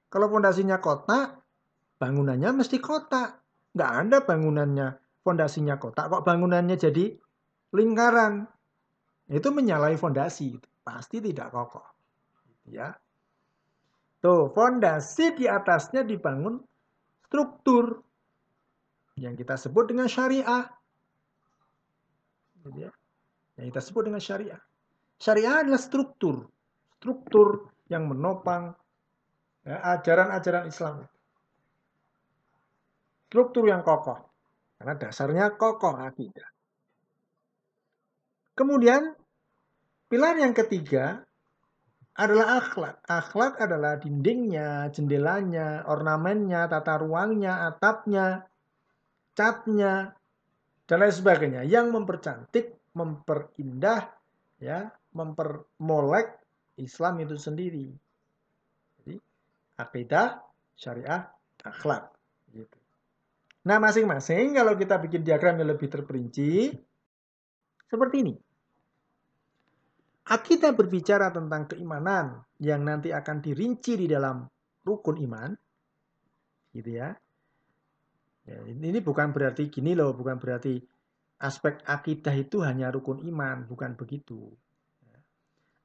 Kalau 0.06 0.30
fondasinya 0.30 0.78
kotak, 0.78 1.34
bangunannya 1.98 2.50
mesti 2.54 2.78
kotak. 2.78 3.42
Nggak 3.74 3.92
ada 4.06 4.18
bangunannya, 4.22 4.88
fondasinya 5.26 5.82
kotak. 5.82 6.06
Kok 6.10 6.22
bangunannya 6.22 6.78
jadi 6.78 7.10
lingkaran? 7.74 8.46
Itu 9.30 9.50
menyalahi 9.50 9.98
fondasi. 9.98 10.58
Pasti 10.86 11.18
tidak 11.18 11.50
kokoh. 11.54 11.86
Ya. 12.70 12.94
Tuh, 14.22 14.50
fondasi 14.54 15.34
di 15.34 15.50
atasnya 15.50 16.06
dibangun 16.06 16.62
struktur 17.26 18.02
yang 19.18 19.34
kita 19.34 19.58
sebut 19.58 19.90
dengan 19.90 20.06
syariah. 20.06 20.70
Ya. 22.78 22.90
Yang 23.58 23.66
kita 23.74 23.80
sebut 23.82 24.02
dengan 24.06 24.22
syariah. 24.22 24.60
Syariah 25.20 25.68
adalah 25.68 25.76
struktur, 25.76 26.48
struktur 26.96 27.68
yang 27.92 28.08
menopang 28.08 28.72
ya, 29.68 29.76
ajaran-ajaran 30.00 30.64
Islam. 30.64 31.04
Struktur 33.28 33.68
yang 33.68 33.84
kokoh, 33.84 34.16
karena 34.80 34.96
dasarnya 34.96 35.60
kokoh 35.60 36.00
akidah. 36.00 36.48
Kemudian, 38.56 39.12
pilar 40.08 40.40
yang 40.40 40.56
ketiga 40.56 41.20
adalah 42.16 42.56
akhlak. 42.64 42.96
Akhlak 43.04 43.60
adalah 43.60 44.00
dindingnya, 44.00 44.88
jendelanya, 44.88 45.84
ornamennya, 45.84 46.64
tata 46.64 46.96
ruangnya, 46.96 47.68
atapnya, 47.68 48.48
catnya, 49.36 50.16
dan 50.88 50.96
lain 50.96 51.12
sebagainya 51.12 51.62
yang 51.68 51.92
mempercantik, 51.92 52.72
memperindah, 52.96 54.10
ya 54.58 54.90
mempermolek 55.12 56.38
Islam 56.80 57.20
itu 57.20 57.36
sendiri. 57.36 57.86
Jadi 59.00 59.14
akidah, 59.76 60.40
syariah, 60.78 61.28
akhlak. 61.66 62.14
Gitu. 62.50 62.78
Nah 63.68 63.76
masing-masing 63.76 64.56
kalau 64.56 64.74
kita 64.78 64.96
bikin 64.96 65.20
diagram 65.20 65.60
yang 65.60 65.76
lebih 65.76 65.92
terperinci 65.92 66.72
seperti 67.90 68.16
ini. 68.24 68.34
Akidah 70.30 70.70
berbicara 70.72 71.34
tentang 71.34 71.66
keimanan 71.66 72.46
yang 72.62 72.86
nanti 72.86 73.10
akan 73.10 73.42
dirinci 73.42 73.98
di 73.98 74.06
dalam 74.06 74.46
rukun 74.86 75.18
iman. 75.26 75.50
gitu 76.70 77.02
ya. 77.02 77.10
ya 78.46 78.62
ini 78.62 79.02
bukan 79.02 79.34
berarti 79.34 79.66
gini 79.66 79.98
loh, 79.98 80.14
bukan 80.14 80.38
berarti 80.38 80.78
aspek 81.42 81.82
akidah 81.82 82.30
itu 82.38 82.62
hanya 82.62 82.94
rukun 82.94 83.26
iman, 83.26 83.66
bukan 83.66 83.98
begitu. 83.98 84.54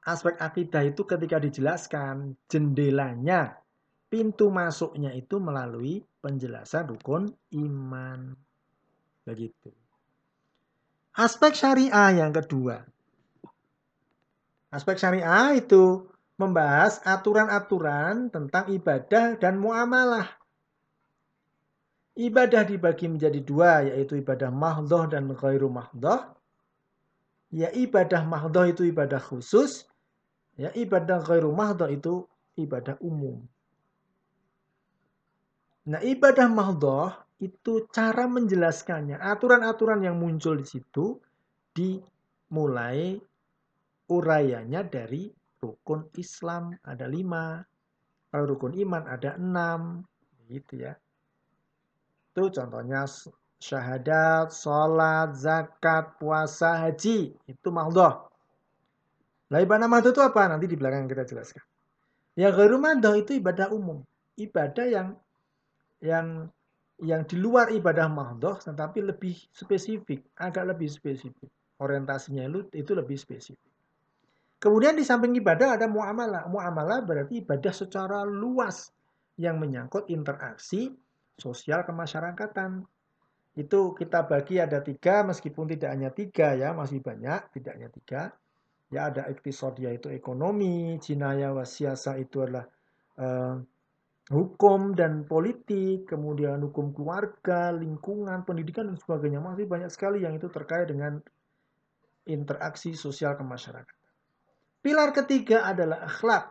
Aspek 0.05 0.37
akidah 0.37 0.85
itu 0.85 1.01
ketika 1.01 1.41
dijelaskan 1.41 2.37
jendelanya, 2.45 3.57
pintu 4.05 4.53
masuknya 4.53 5.09
itu 5.17 5.41
melalui 5.41 6.05
penjelasan 6.21 6.93
rukun 6.93 7.33
iman. 7.57 8.37
Begitu. 9.25 9.73
Aspek 11.17 11.57
syariah 11.57 12.21
yang 12.21 12.29
kedua. 12.29 12.85
Aspek 14.69 15.01
syariah 15.01 15.57
itu 15.57 16.05
membahas 16.37 17.01
aturan-aturan 17.01 18.29
tentang 18.29 18.69
ibadah 18.69 19.39
dan 19.41 19.57
muamalah. 19.57 20.27
Ibadah 22.15 22.63
dibagi 22.63 23.09
menjadi 23.09 23.41
dua, 23.41 23.89
yaitu 23.89 24.21
ibadah 24.21 24.53
mahdoh 24.53 25.09
dan 25.09 25.33
ghairu 25.33 25.67
mahdoh. 25.67 26.35
Ya 27.51 27.71
ibadah 27.71 28.23
mahdoh 28.27 28.67
itu 28.67 28.87
ibadah 28.87 29.19
khusus, 29.19 29.87
ya 30.55 30.71
ibadah 30.71 31.23
ghairu 31.23 31.51
mahdoh 31.51 31.87
itu 31.91 32.27
ibadah 32.59 32.95
umum. 33.03 33.43
Nah 35.85 36.01
ibadah 36.01 36.49
mahdoh 36.49 37.13
itu 37.37 37.85
cara 37.91 38.25
menjelaskannya, 38.25 39.19
aturan-aturan 39.19 40.01
yang 40.01 40.17
muncul 40.17 40.55
di 40.55 40.65
situ 40.65 41.19
dimulai 41.75 43.19
urayanya 44.07 44.87
dari 44.87 45.29
rukun 45.59 46.09
Islam 46.15 46.73
ada 46.87 47.05
lima, 47.05 47.59
kalau 48.31 48.55
rukun 48.55 48.73
iman 48.79 49.03
ada 49.05 49.35
enam, 49.35 50.01
gitu 50.47 50.85
ya. 50.87 50.93
Itu 52.31 52.51
contohnya 52.51 53.07
syahadat, 53.59 54.51
sholat, 54.51 55.33
zakat, 55.35 56.19
puasa, 56.19 56.83
haji. 56.83 57.31
Itu 57.47 57.71
mahdoh. 57.71 58.27
Lah 59.55 59.63
ibadah 59.63 59.87
mahdoh 59.87 60.11
itu 60.11 60.19
apa? 60.19 60.51
Nanti 60.51 60.67
di 60.67 60.75
belakang 60.75 61.07
kita 61.07 61.23
jelaskan. 61.23 61.63
Ya 62.35 62.51
gharu 62.51 62.75
mahdoh 62.75 63.15
itu 63.15 63.39
ibadah 63.39 63.71
umum. 63.71 64.03
Ibadah 64.35 64.83
yang 64.83 65.15
yang 66.03 66.51
yang 66.99 67.23
di 67.23 67.39
luar 67.39 67.71
ibadah 67.71 68.11
mahdoh 68.11 68.59
tetapi 68.59 68.99
lebih 68.99 69.31
spesifik, 69.55 70.27
agak 70.35 70.75
lebih 70.75 70.91
spesifik. 70.91 71.47
Orientasinya 71.79 72.43
itu, 72.51 72.67
itu 72.75 72.91
lebih 72.91 73.15
spesifik. 73.15 73.71
Kemudian 74.59 74.99
di 74.99 75.07
samping 75.07 75.31
ibadah 75.39 75.79
ada 75.79 75.87
muamalah. 75.87 76.51
Muamalah 76.51 77.07
berarti 77.07 77.39
ibadah 77.39 77.71
secara 77.71 78.27
luas 78.27 78.91
yang 79.39 79.55
menyangkut 79.55 80.11
interaksi 80.11 80.91
sosial 81.39 81.87
kemasyarakatan. 81.87 82.83
Itu 83.55 83.95
kita 83.95 84.27
bagi 84.27 84.59
ada 84.59 84.83
tiga, 84.83 85.23
meskipun 85.23 85.71
tidak 85.71 85.95
hanya 85.95 86.11
tiga 86.11 86.59
ya, 86.59 86.75
masih 86.75 86.99
banyak, 86.99 87.55
tidak 87.55 87.71
hanya 87.79 87.87
tiga. 87.87 88.35
Ya 88.93 89.09
ada 89.09 89.25
iktisodiyah 89.25 89.97
itu 89.97 90.13
ekonomi, 90.13 91.01
jinaya 91.01 91.51
wasiasa 91.51 92.21
itu 92.21 92.45
adalah 92.45 92.65
uh, 93.17 93.57
hukum 94.29 94.93
dan 94.93 95.25
politik, 95.25 96.09
kemudian 96.09 96.61
hukum 96.65 96.93
keluarga, 96.93 97.73
lingkungan, 97.73 98.45
pendidikan 98.45 98.89
dan 98.89 98.97
sebagainya. 98.97 99.41
Masih 99.41 99.65
banyak 99.65 99.89
sekali 99.89 100.21
yang 100.21 100.37
itu 100.37 100.49
terkait 100.49 100.89
dengan 100.89 101.21
interaksi 102.25 102.97
sosial 102.97 103.37
kemasyarakatan. 103.37 104.01
Pilar 104.85 105.09
ketiga 105.17 105.65
adalah 105.65 106.05
akhlak. 106.05 106.45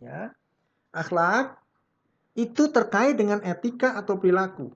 Ya. 0.00 0.32
Akhlak 0.92 1.60
itu 2.32 2.72
terkait 2.72 3.20
dengan 3.20 3.44
etika 3.44 4.00
atau 4.00 4.16
perilaku. 4.16 4.72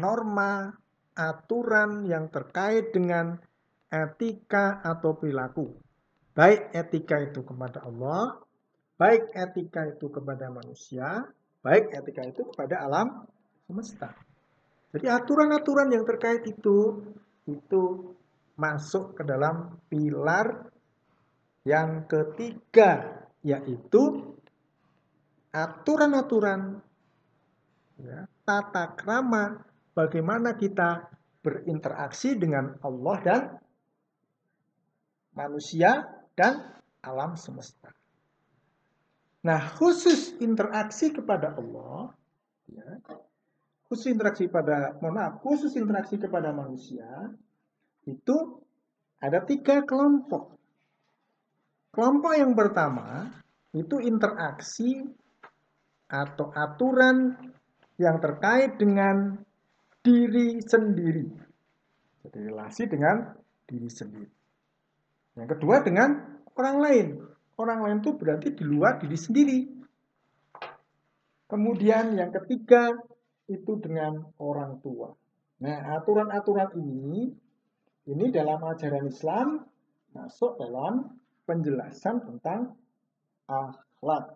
Norma, 0.00 0.72
aturan 1.14 2.08
yang 2.08 2.32
terkait 2.32 2.90
dengan 2.90 3.38
etika 3.92 4.80
atau 4.84 5.16
perilaku. 5.16 5.74
Baik 6.34 6.74
etika 6.74 7.22
itu 7.22 7.46
kepada 7.46 7.86
Allah, 7.86 8.42
baik 8.98 9.30
etika 9.34 9.86
itu 9.86 10.10
kepada 10.10 10.50
manusia, 10.50 11.22
baik 11.62 11.94
etika 11.94 12.22
itu 12.26 12.42
kepada 12.50 12.82
alam 12.82 13.26
semesta. 13.66 14.10
Jadi 14.94 15.06
aturan-aturan 15.10 15.90
yang 15.90 16.06
terkait 16.06 16.46
itu 16.46 17.02
itu 17.50 18.14
masuk 18.54 19.18
ke 19.18 19.22
dalam 19.26 19.78
pilar 19.90 20.70
yang 21.66 22.06
ketiga 22.06 23.22
yaitu 23.44 24.34
aturan-aturan, 25.54 26.82
ya, 28.00 28.26
tata 28.42 28.96
krama, 28.98 29.62
bagaimana 29.94 30.58
kita 30.58 31.06
berinteraksi 31.44 32.34
dengan 32.34 32.74
Allah 32.82 33.16
dan 33.22 33.42
manusia 35.34 36.06
dan 36.34 36.74
alam 37.04 37.36
semesta. 37.36 37.92
Nah, 39.44 39.60
khusus 39.76 40.40
interaksi 40.40 41.12
kepada 41.12 41.52
Allah, 41.52 42.16
ya, 42.64 42.88
khusus 43.84 44.08
interaksi 44.08 44.48
pada, 44.48 44.96
mohon 45.04 45.20
maaf, 45.20 45.44
khusus 45.44 45.76
interaksi 45.76 46.16
kepada 46.16 46.48
manusia, 46.56 47.28
itu 48.08 48.64
ada 49.20 49.44
tiga 49.44 49.84
kelompok. 49.84 50.56
Kelompok 51.92 52.32
yang 52.34 52.56
pertama 52.56 53.30
itu 53.76 54.00
interaksi 54.00 55.04
atau 56.08 56.50
aturan 56.56 57.36
yang 58.00 58.18
terkait 58.18 58.80
dengan 58.80 59.38
diri 60.00 60.58
sendiri. 60.60 61.26
Jadi 62.24 62.38
relasi 62.48 62.82
dengan 62.88 63.36
diri 63.68 63.88
sendiri. 63.88 64.43
Yang 65.34 65.58
kedua 65.58 65.82
dengan 65.82 66.10
orang 66.54 66.76
lain. 66.78 67.06
Orang 67.54 67.86
lain 67.86 67.98
itu 68.02 68.14
berarti 68.18 68.54
di 68.54 68.64
luar 68.66 68.98
diri 68.98 69.18
sendiri. 69.18 69.58
Kemudian 71.46 72.18
yang 72.18 72.34
ketiga 72.34 72.90
itu 73.46 73.78
dengan 73.78 74.26
orang 74.42 74.82
tua. 74.82 75.14
Nah, 75.62 75.94
aturan-aturan 76.00 76.74
ini 76.74 77.30
ini 78.10 78.26
dalam 78.34 78.58
ajaran 78.58 79.06
Islam 79.06 79.62
masuk 80.12 80.58
dalam 80.58 81.14
penjelasan 81.44 82.24
tentang 82.24 82.74
akhlak, 83.46 84.34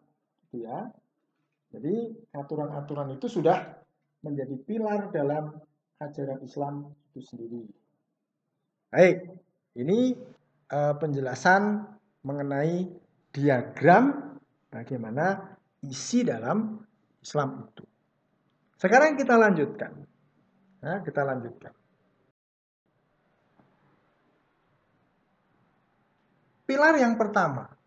gitu 0.49 0.69
ya. 0.69 0.89
Jadi 1.73 2.17
aturan-aturan 2.33 3.13
itu 3.17 3.29
sudah 3.29 3.77
menjadi 4.25 4.57
pilar 4.65 5.13
dalam 5.13 5.53
ajaran 6.01 6.41
Islam 6.45 6.93
itu 7.13 7.21
sendiri. 7.21 7.63
Baik, 8.89 9.29
ini 9.77 10.17
uh, 10.73 10.95
penjelasan 10.97 11.85
mengenai 12.25 12.89
diagram 13.33 14.37
bagaimana 14.73 15.57
isi 15.85 16.25
dalam 16.25 16.81
Islam 17.23 17.69
itu. 17.69 17.85
Sekarang 18.79 19.19
kita 19.19 19.35
lanjutkan. 19.35 19.93
Nah, 20.79 21.03
kita 21.03 21.27
lanjutkan. 21.27 21.75
Pilar 26.69 26.95
yang 27.01 27.17
pertama, 27.17 27.79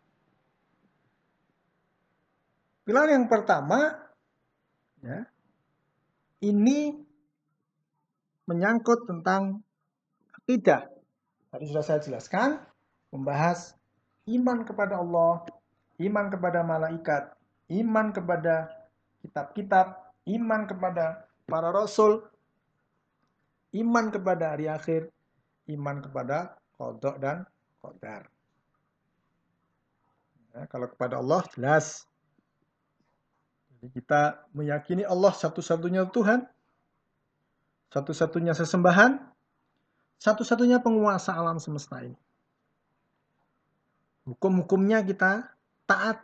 Pilar 2.82 3.08
yang 3.14 3.30
pertama, 3.30 3.94
ya, 5.06 5.22
ini 6.42 6.98
menyangkut 8.50 9.06
tentang 9.06 9.62
akidah. 10.34 10.90
Tadi 11.54 11.64
sudah 11.70 11.86
saya 11.86 12.02
jelaskan, 12.02 12.58
membahas 13.12 13.76
iman 14.26 14.64
kepada 14.64 14.98
Allah, 14.98 15.46
iman 16.00 16.26
kepada 16.32 16.64
malaikat, 16.64 17.36
iman 17.70 18.10
kepada 18.16 18.72
kitab-kitab, 19.22 20.00
iman 20.26 20.62
kepada 20.66 21.28
para 21.46 21.70
rasul, 21.70 22.24
iman 23.76 24.10
kepada 24.10 24.56
hari 24.56 24.72
akhir, 24.72 25.12
iman 25.70 26.02
kepada 26.02 26.56
kodok 26.80 27.16
dan 27.20 27.44
kodar. 27.84 28.26
Ya, 30.52 30.68
kalau 30.68 30.92
kepada 30.92 31.20
Allah 31.24 31.48
jelas 31.56 32.12
jadi 33.82 33.98
kita 33.98 34.22
meyakini 34.54 35.02
Allah 35.02 35.34
satu-satunya 35.34 36.06
Tuhan, 36.14 36.46
satu-satunya 37.90 38.54
sesembahan, 38.54 39.18
satu-satunya 40.22 40.86
penguasa 40.86 41.34
alam 41.34 41.58
semesta 41.58 41.98
ini. 42.06 42.14
Hukum-hukumnya 44.32 45.04
kita 45.04 45.52
taat. 45.84 46.24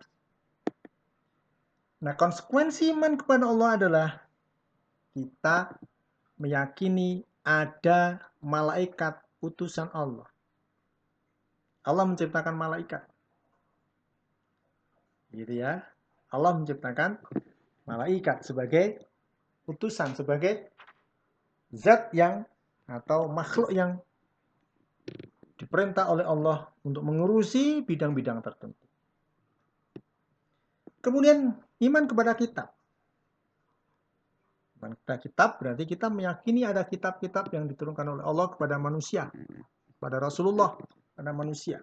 Nah, 1.99 2.15
konsekuensi 2.15 2.95
iman 2.95 3.19
kepada 3.19 3.51
Allah 3.51 3.69
adalah 3.75 4.09
kita 5.11 5.75
meyakini 6.39 7.27
ada 7.43 8.23
malaikat 8.39 9.19
utusan 9.43 9.91
Allah. 9.91 10.23
Allah 11.83 12.05
menciptakan 12.07 12.55
malaikat. 12.55 13.03
Gitu 15.35 15.59
ya. 15.59 15.83
Allah 16.31 16.55
menciptakan 16.55 17.19
malaikat 17.83 18.47
sebagai 18.47 19.03
utusan, 19.67 20.15
sebagai 20.15 20.71
zat 21.75 22.07
yang 22.15 22.47
atau 22.87 23.27
makhluk 23.27 23.67
yang 23.75 23.99
diperintah 25.57 26.07
oleh 26.13 26.25
Allah 26.25 26.69
untuk 26.85 27.01
mengurusi 27.01 27.81
bidang-bidang 27.81 28.39
tertentu. 28.45 28.85
Kemudian 31.01 31.57
iman 31.57 32.03
kepada 32.05 32.37
kitab. 32.37 32.69
Iman 34.77 34.93
kepada 35.01 35.17
kitab 35.17 35.49
berarti 35.57 35.83
kita 35.89 36.13
meyakini 36.13 36.61
ada 36.61 36.85
kitab-kitab 36.85 37.49
yang 37.49 37.65
diturunkan 37.65 38.17
oleh 38.17 38.23
Allah 38.23 38.53
kepada 38.53 38.77
manusia, 38.77 39.33
kepada 39.97 40.21
Rasulullah, 40.21 40.77
kepada 40.77 41.33
manusia. 41.33 41.81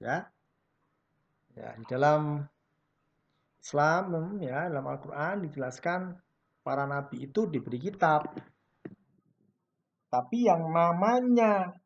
Ya. 0.00 0.28
Ya, 1.56 1.72
di 1.76 1.84
dalam 1.88 2.44
Islam 3.60 4.38
ya, 4.44 4.68
dalam 4.68 4.86
Al-Qur'an 4.86 5.40
dijelaskan 5.40 6.14
para 6.60 6.86
nabi 6.86 7.26
itu 7.26 7.48
diberi 7.48 7.80
kitab. 7.82 8.30
Tapi 10.16 10.48
yang 10.48 10.72
namanya 10.72 11.76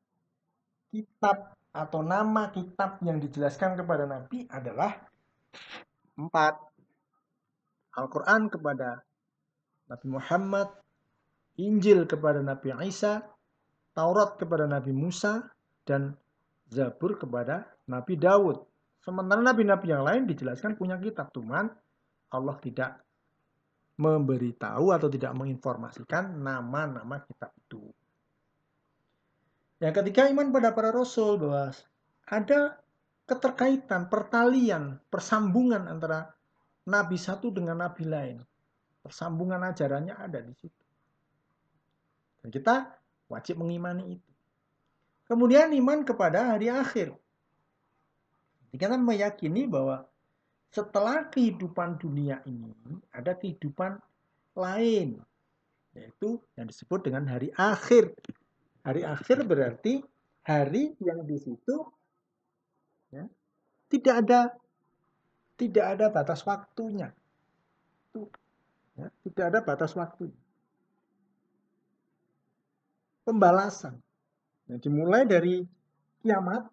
kitab 0.95 1.59
atau 1.75 2.07
nama 2.07 2.55
kitab 2.55 3.03
yang 3.03 3.19
dijelaskan 3.19 3.75
kepada 3.75 4.07
nabi 4.07 4.47
adalah 4.47 5.03
empat. 6.15 6.55
Al-Quran 7.91 8.47
kepada 8.47 9.03
Nabi 9.91 10.07
Muhammad, 10.15 10.71
Injil 11.59 12.07
kepada 12.07 12.39
Nabi 12.39 12.71
Isa, 12.87 13.19
Taurat 13.91 14.39
kepada 14.39 14.71
Nabi 14.71 14.95
Musa, 14.95 15.51
dan 15.83 16.15
Zabur 16.71 17.19
kepada 17.19 17.67
Nabi 17.91 18.15
Dawud. 18.15 18.63
Sementara 19.03 19.43
nabi-nabi 19.43 19.91
yang 19.91 20.07
lain 20.07 20.31
dijelaskan 20.31 20.79
punya 20.79 21.03
kitab, 21.03 21.35
cuman 21.35 21.67
Allah 22.31 22.57
tidak 22.63 23.03
memberitahu 23.99 24.95
atau 24.95 25.11
tidak 25.11 25.35
menginformasikan 25.35 26.39
nama-nama 26.39 27.27
kitab 27.27 27.51
itu. 27.59 27.91
Yang 29.81 30.05
ketiga 30.05 30.29
iman 30.29 30.53
pada 30.53 30.77
para 30.77 30.93
rasul 30.93 31.41
bahwa 31.41 31.73
ada 32.29 32.77
keterkaitan, 33.25 34.13
pertalian, 34.13 35.01
persambungan 35.09 35.89
antara 35.89 36.37
nabi 36.85 37.17
satu 37.17 37.49
dengan 37.49 37.81
nabi 37.81 38.05
lain. 38.05 38.39
Persambungan 39.01 39.65
ajarannya 39.65 40.13
ada 40.13 40.45
di 40.45 40.53
situ. 40.61 40.85
Dan 42.45 42.53
kita 42.53 42.93
wajib 43.33 43.65
mengimani 43.65 44.21
itu. 44.21 44.31
Kemudian 45.25 45.73
iman 45.73 46.05
kepada 46.05 46.53
hari 46.53 46.69
akhir. 46.69 47.17
Kita 48.71 49.01
meyakini 49.01 49.65
bahwa 49.65 50.05
setelah 50.71 51.27
kehidupan 51.27 51.99
dunia 51.99 52.45
ini 52.47 52.71
ada 53.11 53.35
kehidupan 53.35 53.99
lain 54.55 55.19
yaitu 55.91 56.39
yang 56.55 56.71
disebut 56.71 57.03
dengan 57.03 57.27
hari 57.27 57.51
akhir. 57.59 58.15
Hari 58.81 59.03
akhir 59.05 59.45
berarti 59.45 60.01
hari 60.47 60.97
yang 61.05 61.29
di 61.29 61.37
situ 61.37 61.77
ya, 63.13 63.29
tidak 63.93 64.15
ada 64.25 64.41
tidak 65.61 65.87
ada 65.97 66.07
batas 66.09 66.41
waktunya. 66.49 67.13
Ya, 68.97 69.09
tidak 69.29 69.45
ada 69.53 69.59
batas 69.61 69.93
waktu. 69.93 70.33
Pembalasan. 73.29 74.01
Yang 74.73 74.89
dimulai 74.89 75.29
dari 75.29 75.61
kiamat 76.25 76.73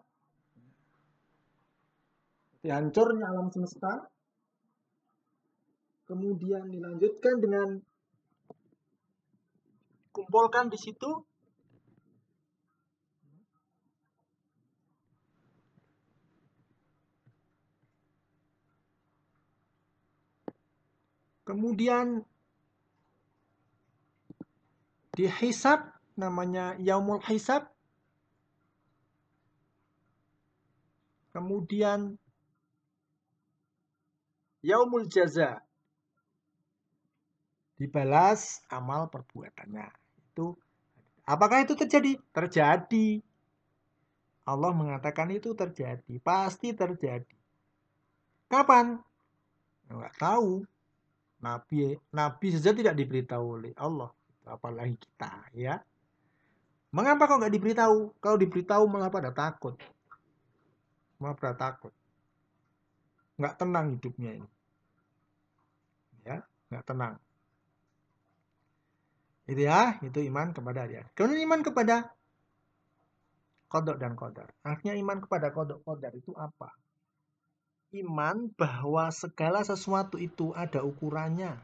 hancurnya 2.68 3.32
alam 3.32 3.48
semesta, 3.48 4.12
kemudian 6.08 6.68
dilanjutkan 6.68 7.36
dengan 7.40 7.80
kumpulkan 10.12 10.68
di 10.72 10.80
situ 10.80 11.27
kemudian 21.48 22.28
dihisap 25.16 25.96
namanya 26.20 26.76
yaumul 26.84 27.24
hisab. 27.24 27.72
Kemudian 31.32 32.20
yaumul 34.60 35.08
jaza. 35.08 35.64
Dibalas 37.80 38.60
amal 38.68 39.08
perbuatannya. 39.08 39.88
Itu 40.34 40.60
apakah 41.24 41.64
itu 41.64 41.80
terjadi? 41.80 42.20
Terjadi. 42.36 43.22
Allah 44.44 44.72
mengatakan 44.76 45.32
itu 45.32 45.54
terjadi. 45.56 46.18
Pasti 46.20 46.74
terjadi. 46.74 47.38
Kapan? 48.50 48.98
Nggak 49.88 50.16
tahu 50.20 50.66
nabi 51.38 51.94
nabi 52.10 52.48
saja 52.50 52.74
tidak 52.74 52.98
diberitahu 52.98 53.62
oleh 53.62 53.74
Allah 53.78 54.10
apalagi 54.48 54.96
kita 54.98 55.32
ya. 55.54 55.76
Mengapa 56.96 57.28
kok 57.28 57.44
nggak 57.44 57.54
diberitahu? 57.54 57.98
Kalau 58.24 58.38
diberitahu 58.40 58.84
malah 58.88 59.12
pada 59.12 59.36
takut. 59.36 59.76
Malah 61.20 61.36
pada 61.36 61.54
takut. 61.54 61.94
Nggak 63.38 63.56
tenang 63.60 63.86
hidupnya 63.94 64.32
ini. 64.40 64.50
Ya 66.24 66.38
nggak 66.72 66.86
tenang. 66.88 67.14
Itu 69.48 69.62
ya 69.62 70.00
itu 70.02 70.20
iman 70.32 70.56
kepada 70.56 70.88
dia. 70.88 71.04
Kemudian 71.12 71.44
iman 71.48 71.62
kepada 71.62 71.96
kodok 73.68 74.00
dan 74.00 74.16
kodar. 74.16 74.48
Artinya 74.64 74.96
iman 74.96 75.18
kepada 75.20 75.52
kodok 75.52 75.84
kodar 75.84 76.16
itu 76.16 76.32
apa 76.40 76.72
iman 77.96 78.52
bahwa 78.56 79.08
segala 79.14 79.64
sesuatu 79.64 80.20
itu 80.20 80.52
ada 80.52 80.84
ukurannya. 80.84 81.64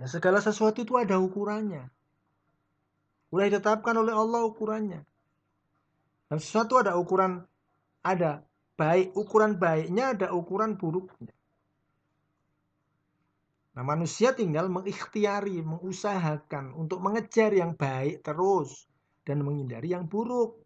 Ya, 0.00 0.06
segala 0.08 0.40
sesuatu 0.40 0.82
itu 0.82 0.96
ada 0.96 1.20
ukurannya. 1.20 1.92
Udah 3.28 3.44
ditetapkan 3.48 3.96
oleh 3.96 4.12
Allah 4.16 4.44
ukurannya. 4.48 5.04
Dan 6.32 6.38
sesuatu 6.40 6.80
ada 6.80 6.96
ukuran 6.96 7.44
ada 8.00 8.40
baik 8.74 9.12
ukuran 9.14 9.60
baiknya 9.60 10.16
ada 10.16 10.32
ukuran 10.32 10.80
buruknya. 10.80 11.32
Nah, 13.72 13.84
manusia 13.88 14.36
tinggal 14.36 14.68
mengikhtiari, 14.68 15.64
mengusahakan 15.64 16.76
untuk 16.76 17.00
mengejar 17.00 17.56
yang 17.56 17.72
baik 17.72 18.20
terus 18.20 18.84
dan 19.24 19.40
menghindari 19.40 19.96
yang 19.96 20.04
buruk. 20.04 20.60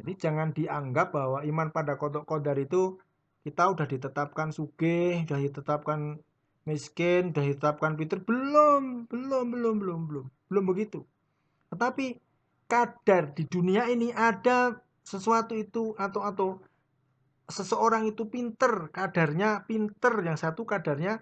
Jadi 0.00 0.16
jangan 0.16 0.56
dianggap 0.56 1.12
bahwa 1.12 1.44
iman 1.44 1.68
pada 1.68 2.00
kodok 2.00 2.24
kodar 2.24 2.56
itu 2.56 2.96
kita 3.44 3.68
udah 3.68 3.84
ditetapkan 3.84 4.48
sugih, 4.48 5.28
udah 5.28 5.36
ditetapkan 5.44 6.16
miskin, 6.64 7.36
udah 7.36 7.44
ditetapkan 7.44 8.00
pinter. 8.00 8.24
Belum, 8.24 9.04
belum, 9.04 9.46
belum, 9.52 9.76
belum, 9.76 10.00
belum. 10.08 10.26
Belum 10.48 10.64
begitu. 10.64 11.04
Tetapi 11.68 12.16
kadar 12.64 13.36
di 13.36 13.44
dunia 13.44 13.92
ini 13.92 14.08
ada 14.16 14.80
sesuatu 15.04 15.52
itu 15.52 15.92
atau 16.00 16.24
atau 16.24 16.48
seseorang 17.50 18.08
itu 18.08 18.24
pinter, 18.32 18.88
kadarnya 18.94 19.68
pinter, 19.68 20.16
yang 20.24 20.40
satu 20.40 20.64
kadarnya 20.64 21.20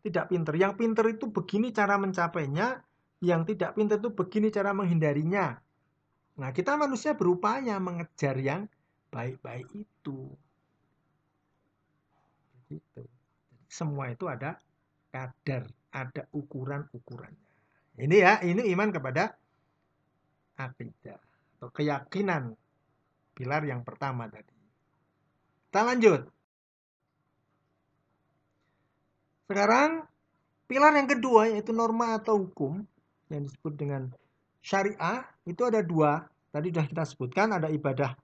tidak 0.00 0.32
pinter. 0.32 0.56
Yang 0.56 0.72
pinter 0.80 1.04
itu 1.12 1.28
begini 1.28 1.68
cara 1.74 2.00
mencapainya, 2.00 2.80
yang 3.20 3.44
tidak 3.44 3.76
pinter 3.76 4.00
itu 4.00 4.08
begini 4.14 4.48
cara 4.48 4.72
menghindarinya. 4.72 5.60
Nah, 6.36 6.52
kita 6.52 6.76
manusia 6.76 7.16
berupaya 7.16 7.80
mengejar 7.80 8.36
yang 8.36 8.68
baik-baik 9.08 9.68
itu. 9.72 10.28
Gitu. 12.68 13.02
Semua 13.72 14.12
itu 14.12 14.28
ada 14.28 14.60
kadar, 15.08 15.64
ada 15.88 16.22
ukuran-ukurannya. 16.36 17.48
Ini 17.96 18.16
ya, 18.20 18.32
ini 18.44 18.68
iman 18.76 18.92
kepada 18.92 19.32
akidah 20.60 21.16
atau 21.56 21.72
keyakinan 21.72 22.52
pilar 23.32 23.64
yang 23.64 23.80
pertama 23.80 24.28
tadi. 24.28 24.52
Kita 25.68 25.80
lanjut. 25.88 26.28
Sekarang 29.48 30.04
pilar 30.68 30.92
yang 30.96 31.08
kedua 31.08 31.48
yaitu 31.48 31.72
norma 31.72 32.20
atau 32.20 32.44
hukum 32.44 32.84
yang 33.32 33.46
disebut 33.46 33.72
dengan 33.78 34.12
syariah 34.66 35.22
itu 35.46 35.62
ada 35.62 35.78
dua. 35.78 36.26
Tadi 36.50 36.74
sudah 36.74 36.86
kita 36.90 37.04
sebutkan 37.06 37.54
ada 37.54 37.70
ibadah 37.70 38.18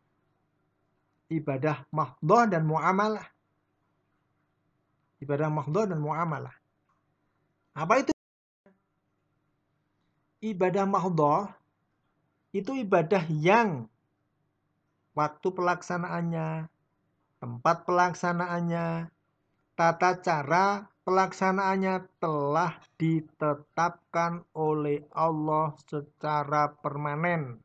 ibadah 1.30 1.86
mahdoh 1.94 2.42
dan 2.50 2.66
muamalah. 2.66 3.30
Ibadah 5.22 5.48
mahdoh 5.54 5.86
dan 5.86 6.02
muamalah. 6.02 6.52
Apa 7.78 8.02
itu? 8.02 8.10
Ibadah 10.42 10.82
mahdoh 10.82 11.46
itu 12.50 12.74
ibadah 12.74 13.22
yang 13.30 13.86
waktu 15.14 15.48
pelaksanaannya, 15.54 16.66
tempat 17.38 17.76
pelaksanaannya, 17.86 19.06
tata 19.78 20.10
cara 20.18 20.91
pelaksanaannya 21.02 22.06
telah 22.22 22.78
ditetapkan 22.98 24.46
oleh 24.54 25.02
Allah 25.10 25.74
secara 25.86 26.70
permanen. 26.70 27.58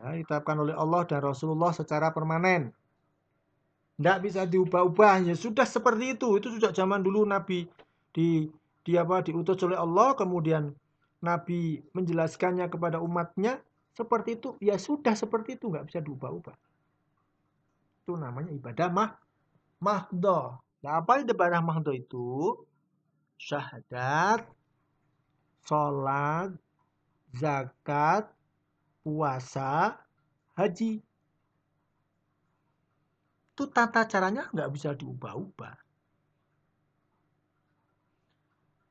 Ya, 0.00 0.16
ditetapkan 0.16 0.56
oleh 0.60 0.72
Allah 0.76 1.04
dan 1.04 1.20
Rasulullah 1.24 1.72
secara 1.72 2.12
permanen. 2.12 2.72
Tidak 4.00 4.18
bisa 4.24 4.48
diubah-ubah. 4.48 5.28
Ya 5.28 5.36
sudah 5.36 5.68
seperti 5.68 6.16
itu. 6.16 6.40
Itu 6.40 6.48
sudah 6.56 6.72
zaman 6.72 7.04
dulu 7.04 7.20
Nabi 7.28 7.68
di, 8.16 8.48
di 8.80 8.92
apa 8.96 9.20
diutus 9.20 9.60
oleh 9.60 9.76
Allah, 9.76 10.16
kemudian 10.16 10.72
Nabi 11.20 11.84
menjelaskannya 11.92 12.72
kepada 12.72 12.96
umatnya 12.96 13.60
seperti 13.92 14.40
itu. 14.40 14.56
Ya 14.64 14.80
sudah 14.80 15.12
seperti 15.12 15.60
itu, 15.60 15.68
nggak 15.68 15.92
bisa 15.92 16.00
diubah-ubah. 16.00 16.56
Itu 18.04 18.16
namanya 18.16 18.56
ibadah 18.56 18.88
mah 18.88 19.10
mahdoh. 19.84 20.69
Nah, 20.80 21.04
apa 21.04 21.20
mahdoh 21.60 21.92
itu? 21.92 22.56
Syahadat, 23.36 24.48
sholat, 25.64 26.56
zakat, 27.36 28.32
puasa, 29.04 30.00
haji. 30.56 31.00
Itu 33.52 33.64
tata 33.68 34.08
caranya 34.08 34.48
nggak 34.52 34.70
bisa 34.72 34.96
diubah-ubah. 34.96 35.76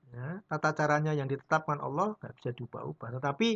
Ya, 0.10 0.42
tata 0.50 0.74
caranya 0.74 1.14
yang 1.14 1.30
ditetapkan 1.30 1.78
Allah 1.82 2.18
nggak 2.18 2.34
bisa 2.38 2.50
diubah-ubah. 2.54 3.18
Tetapi 3.18 3.50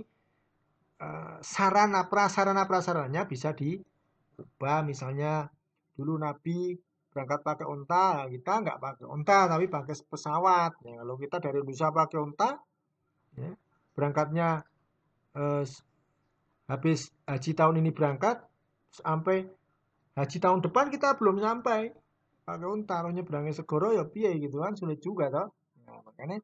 uh, 1.01 1.37
sarana 1.41 2.09
prasarana 2.09 2.65
prasarananya 2.65 3.29
bisa 3.29 3.53
diubah. 3.53 4.85
Misalnya 4.85 5.49
dulu 5.93 6.17
Nabi 6.17 6.77
berangkat 7.13 7.39
pakai 7.45 7.65
unta, 7.69 8.25
kita 8.27 8.53
nggak 8.65 8.79
pakai 8.81 9.05
unta 9.05 9.37
tapi 9.47 9.65
pakai 9.69 9.95
pesawat. 10.09 10.71
Ya, 10.83 10.93
kalau 10.99 11.15
kita 11.21 11.37
dari 11.37 11.57
Indonesia 11.61 11.89
pakai 11.93 12.19
unta, 12.19 12.49
ya, 13.37 13.51
berangkatnya 13.93 14.65
eh, 15.37 15.63
habis 16.67 16.99
haji 17.29 17.51
tahun 17.53 17.75
ini 17.85 17.93
berangkat 17.93 18.41
sampai 18.89 19.45
haji 20.17 20.37
tahun 20.41 20.59
depan 20.65 20.89
kita 20.89 21.17
belum 21.21 21.37
sampai 21.39 21.93
pakai 22.43 22.67
unta, 22.67 22.99
kalau 22.99 23.13
nyebrangnya 23.15 23.53
segoro 23.55 23.95
ya 23.95 24.03
piye 24.03 24.35
gitu 24.41 24.59
kan 24.59 24.73
sulit 24.75 24.99
juga 24.99 25.31
toh. 25.31 25.47
Nah, 25.87 26.01
makanya 26.03 26.43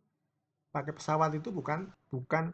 pakai 0.71 0.93
pesawat 0.95 1.33
itu 1.35 1.49
bukan 1.49 1.89
bukan 2.13 2.53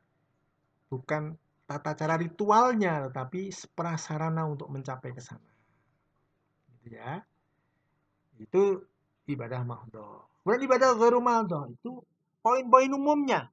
bukan 0.89 1.36
tata 1.65 1.97
cara 1.97 2.15
ritualnya, 2.15 3.10
tetapi 3.10 3.49
prasarana 3.73 4.45
untuk 4.45 4.69
mencapai 4.69 5.12
ke 5.13 5.21
sana. 5.21 5.49
Gitu 6.86 6.95
ya. 6.95 7.25
Itu 8.39 8.84
ibadah 9.30 9.62
mahdoh. 9.65 10.28
Kemudian 10.43 10.62
ibadah 10.69 10.89
ghairu 10.93 11.19
mahdoh 11.24 11.65
itu 11.71 12.06
poin-poin 12.45 12.91
umumnya. 12.93 13.50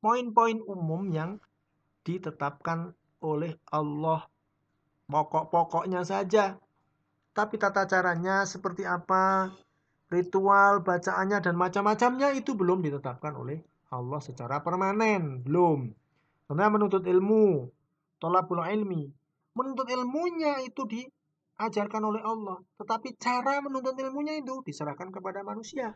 Poin-poin 0.00 0.58
umum 0.64 1.12
yang 1.12 1.30
ditetapkan 2.02 2.96
oleh 3.22 3.54
Allah. 3.70 4.26
Pokok-pokoknya 5.06 6.02
saja. 6.02 6.58
Tapi 7.32 7.54
tata 7.56 7.88
caranya 7.88 8.44
seperti 8.44 8.84
apa, 8.84 9.52
ritual, 10.12 10.84
bacaannya, 10.84 11.40
dan 11.40 11.56
macam-macamnya 11.56 12.36
itu 12.36 12.52
belum 12.52 12.84
ditetapkan 12.84 13.32
oleh 13.36 13.64
Allah 13.88 14.20
secara 14.20 14.60
permanen. 14.60 15.40
Belum. 15.40 15.88
Sebenarnya 16.44 16.72
menuntut 16.76 17.04
ilmu, 17.04 17.68
tolabul 18.20 18.60
ilmi. 18.64 19.08
Menuntut 19.56 19.88
ilmunya 19.88 20.60
itu 20.64 20.84
di 20.84 21.00
ajarkan 21.62 22.02
oleh 22.02 22.22
Allah. 22.22 22.58
Tetapi 22.78 23.14
cara 23.18 23.62
menuntut 23.62 23.94
ilmunya 23.94 24.38
itu 24.38 24.62
diserahkan 24.66 25.14
kepada 25.14 25.46
manusia. 25.46 25.94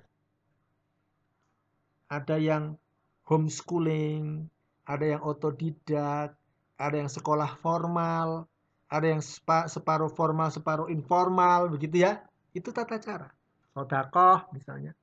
Ada 2.06 2.38
yang 2.38 2.78
homeschooling, 3.26 4.46
ada 4.86 5.04
yang 5.18 5.22
otodidak, 5.26 6.38
ada 6.78 6.96
yang 6.96 7.10
sekolah 7.10 7.58
formal, 7.58 8.46
ada 8.86 9.06
yang 9.18 9.22
separuh 9.66 10.12
formal, 10.14 10.54
separuh 10.54 10.86
informal, 10.86 11.66
begitu 11.74 12.06
ya. 12.06 12.22
Itu 12.54 12.70
tata 12.70 13.02
cara. 13.02 13.28
Sodakoh 13.74 14.48
misalnya. 14.54 14.94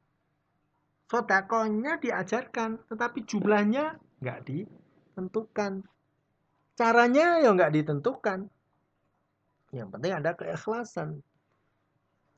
Sodakohnya 1.11 1.99
diajarkan, 1.99 2.89
tetapi 2.89 3.27
jumlahnya 3.27 3.99
nggak 4.23 4.39
ditentukan. 4.47 5.83
Caranya 6.73 7.43
ya 7.43 7.53
nggak 7.53 7.73
ditentukan. 7.75 8.49
Yang 9.73 9.89
penting 9.89 10.13
ada 10.13 10.31
keikhlasan 10.37 11.25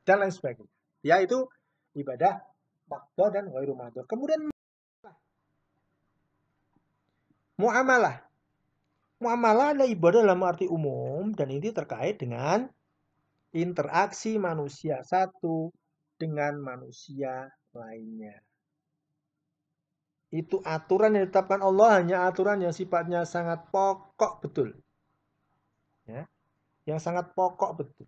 dan 0.08 0.24
lain 0.24 0.32
sebagainya. 0.32 0.72
Ya 1.04 1.20
itu 1.20 1.52
ibadah 2.00 2.40
makdo 2.88 3.26
dan 3.36 3.52
ghairu 3.52 3.76
makdo. 3.76 4.08
Kemudian 4.08 4.48
muamalah. 7.60 8.24
Muamalah 9.20 9.76
adalah 9.76 9.90
ibadah 9.92 10.22
dalam 10.24 10.44
arti 10.48 10.68
umum 10.68 11.36
dan 11.36 11.52
ini 11.52 11.72
terkait 11.76 12.20
dengan 12.20 12.68
interaksi 13.56 14.36
manusia 14.40 15.04
satu 15.04 15.72
dengan 16.16 16.60
manusia 16.60 17.52
lainnya. 17.76 18.40
Itu 20.32 20.60
aturan 20.68 21.16
yang 21.16 21.32
ditetapkan 21.32 21.64
Allah 21.64 22.00
hanya 22.00 22.28
aturan 22.28 22.60
yang 22.60 22.76
sifatnya 22.76 23.24
sangat 23.24 23.72
pokok 23.72 24.44
betul. 24.44 24.76
Ya 26.86 26.94
yang 26.94 27.02
sangat 27.02 27.34
pokok 27.34 27.82
betul. 27.82 28.06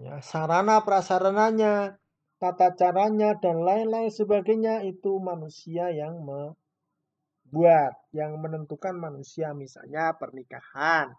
Ya, 0.00 0.18
sarana 0.24 0.82
prasarananya, 0.82 2.00
tata 2.42 2.74
caranya 2.74 3.38
dan 3.38 3.62
lain-lain 3.62 4.10
sebagainya 4.10 4.82
itu 4.82 5.22
manusia 5.22 5.92
yang 5.94 6.24
membuat, 6.24 7.94
yang 8.10 8.34
menentukan 8.40 8.96
manusia 8.96 9.54
misalnya 9.54 10.16
pernikahan. 10.18 11.14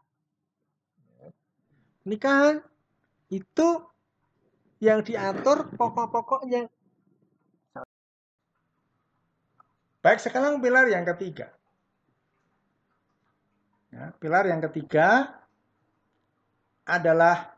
Pernikahan 2.04 2.60
itu 3.32 3.70
yang 4.84 5.06
diatur 5.06 5.72
pokok-pokoknya. 5.78 6.68
Baik, 10.04 10.20
sekarang 10.22 10.62
pilar 10.62 10.86
yang 10.92 11.08
ketiga. 11.08 11.50
Ya, 13.96 14.12
pilar 14.20 14.44
yang 14.52 14.60
ketiga 14.60 15.40
adalah 16.84 17.56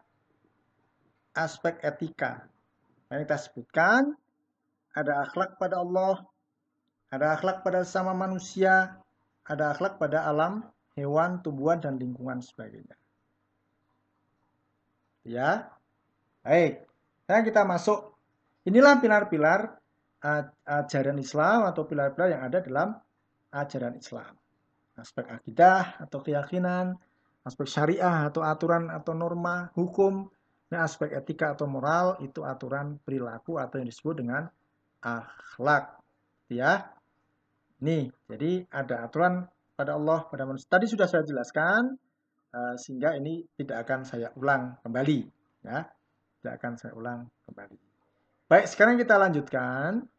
aspek 1.34 1.82
etika. 1.82 2.46
Yang 3.10 3.20
kita 3.26 3.38
sebutkan 3.42 4.14
ada 4.94 5.26
akhlak 5.26 5.58
pada 5.58 5.82
Allah, 5.82 6.22
ada 7.10 7.34
akhlak 7.34 7.66
pada 7.66 7.82
sesama 7.82 8.14
manusia, 8.14 9.02
ada 9.50 9.74
akhlak 9.74 9.98
pada 9.98 10.30
alam, 10.30 10.62
hewan, 10.94 11.42
tumbuhan, 11.42 11.82
dan 11.82 11.98
lingkungan 11.98 12.38
sebagainya. 12.46 12.94
Ya, 15.26 15.74
baik. 16.46 16.86
Sekarang 17.26 17.46
kita 17.50 17.62
masuk. 17.66 18.14
Inilah 18.70 19.02
pilar-pilar 19.02 19.74
ajaran 20.70 21.18
Islam 21.18 21.66
atau 21.66 21.82
pilar-pilar 21.90 22.30
yang 22.30 22.46
ada 22.46 22.62
dalam 22.62 22.94
ajaran 23.50 23.98
Islam 23.98 24.38
aspek 24.98 25.26
akidah 25.30 26.02
atau 26.02 26.20
keyakinan, 26.26 26.98
aspek 27.46 27.70
syariah 27.70 28.28
atau 28.28 28.44
aturan 28.44 28.90
atau 28.90 29.14
norma 29.14 29.70
hukum, 29.78 30.28
dan 30.68 30.84
aspek 30.84 31.16
etika 31.16 31.56
atau 31.56 31.64
moral 31.70 32.20
itu 32.20 32.44
aturan 32.44 33.00
perilaku 33.00 33.56
atau 33.56 33.80
yang 33.80 33.88
disebut 33.88 34.20
dengan 34.20 34.52
akhlak. 35.00 35.96
Ya. 36.52 36.92
Nih, 37.80 38.10
jadi 38.28 38.66
ada 38.74 39.06
aturan 39.06 39.48
pada 39.78 39.96
Allah, 39.96 40.26
pada 40.28 40.44
manusia. 40.50 40.68
Tadi 40.68 40.90
sudah 40.90 41.06
saya 41.06 41.24
jelaskan, 41.24 41.96
uh, 42.52 42.76
sehingga 42.76 43.14
ini 43.16 43.46
tidak 43.56 43.86
akan 43.86 44.02
saya 44.04 44.34
ulang 44.34 44.82
kembali. 44.82 45.20
Ya, 45.62 45.86
tidak 46.42 46.54
akan 46.58 46.74
saya 46.82 46.94
ulang 46.98 47.30
kembali. 47.46 47.78
Baik, 48.50 48.66
sekarang 48.66 48.98
kita 48.98 49.16
lanjutkan. 49.22 50.10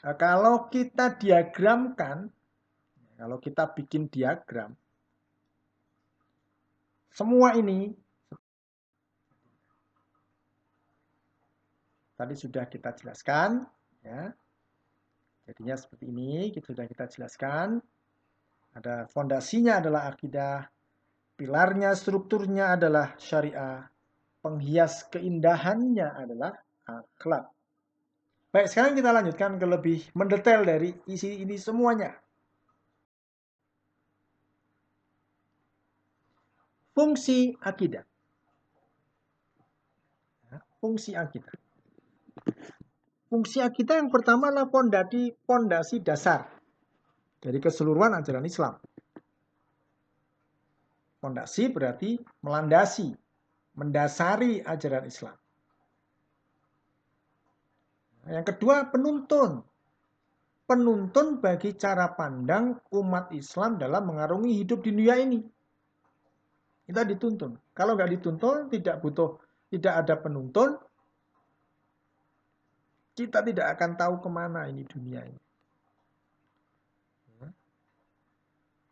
Uh, 0.00 0.16
kalau 0.16 0.72
kita 0.72 1.12
diagramkan 1.20 2.32
kalau 3.14 3.38
kita 3.38 3.70
bikin 3.70 4.10
diagram, 4.10 4.74
semua 7.14 7.54
ini 7.54 7.94
tadi 12.18 12.34
sudah 12.34 12.66
kita 12.66 12.94
jelaskan, 12.98 13.62
ya. 14.02 14.34
Jadinya 15.44 15.76
seperti 15.76 16.08
ini, 16.08 16.48
kita 16.50 16.72
sudah 16.72 16.86
kita 16.88 17.04
jelaskan. 17.12 17.76
Ada 18.74 19.06
fondasinya 19.12 19.78
adalah 19.78 20.08
akidah, 20.08 20.66
pilarnya, 21.36 21.92
strukturnya 21.92 22.74
adalah 22.74 23.12
syariah, 23.20 23.84
penghias 24.40 25.06
keindahannya 25.12 26.08
adalah 26.16 26.56
akhlak. 26.88 27.52
Baik, 28.50 28.70
sekarang 28.72 28.94
kita 28.96 29.10
lanjutkan 29.12 29.58
ke 29.60 29.66
lebih 29.66 29.98
mendetail 30.16 30.64
dari 30.64 30.96
isi 31.10 31.44
ini 31.44 31.60
semuanya. 31.60 32.23
Fungsi 36.94 37.58
akidah. 37.58 38.06
Ya, 40.48 40.58
fungsi 40.78 41.18
akidah. 41.18 41.54
Fungsi 43.26 43.58
akidah 43.58 43.98
yang 43.98 44.14
pertama 44.14 44.54
adalah 44.54 44.70
pondasi, 44.70 45.34
pondasi 45.42 45.98
dasar 45.98 46.46
dari 47.42 47.58
keseluruhan 47.58 48.14
ajaran 48.14 48.46
Islam. 48.46 48.78
Pondasi 51.18 51.66
berarti 51.66 52.14
melandasi, 52.46 53.10
mendasari 53.74 54.62
ajaran 54.62 55.04
Islam. 55.10 55.34
Yang 58.30 58.54
kedua, 58.54 58.88
penuntun. 58.88 59.66
Penuntun 60.64 61.44
bagi 61.44 61.76
cara 61.76 62.14
pandang 62.16 62.80
umat 62.94 63.34
Islam 63.36 63.76
dalam 63.76 64.08
mengarungi 64.08 64.62
hidup 64.62 64.80
di 64.80 64.96
dunia 64.96 65.20
ini. 65.20 65.44
Kita 66.84 67.00
dituntun. 67.00 67.56
Kalau 67.72 67.96
nggak 67.96 68.12
dituntun, 68.20 68.68
tidak 68.68 69.00
butuh, 69.00 69.40
tidak 69.72 70.04
ada 70.04 70.14
penuntun, 70.20 70.76
kita 73.16 73.40
tidak 73.40 73.66
akan 73.78 73.90
tahu 73.96 74.14
ke 74.20 74.28
mana 74.28 74.68
ini 74.68 74.84
dunia 74.84 75.24
ini. 75.24 75.42
Ya. 77.40 77.48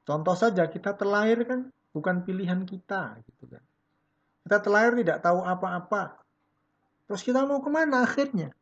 Contoh 0.08 0.32
saja 0.32 0.64
kita 0.72 0.96
terlahir 0.96 1.44
kan 1.44 1.68
bukan 1.92 2.24
pilihan 2.24 2.64
kita 2.64 3.20
gitu 3.28 3.44
kan. 3.52 3.64
Kita 4.42 4.56
terlahir 4.64 4.96
tidak 5.04 5.20
tahu 5.20 5.44
apa-apa. 5.44 6.16
Terus 7.06 7.22
kita 7.22 7.44
mau 7.44 7.60
ke 7.60 7.68
mana 7.68 8.08
akhirnya? 8.08 8.56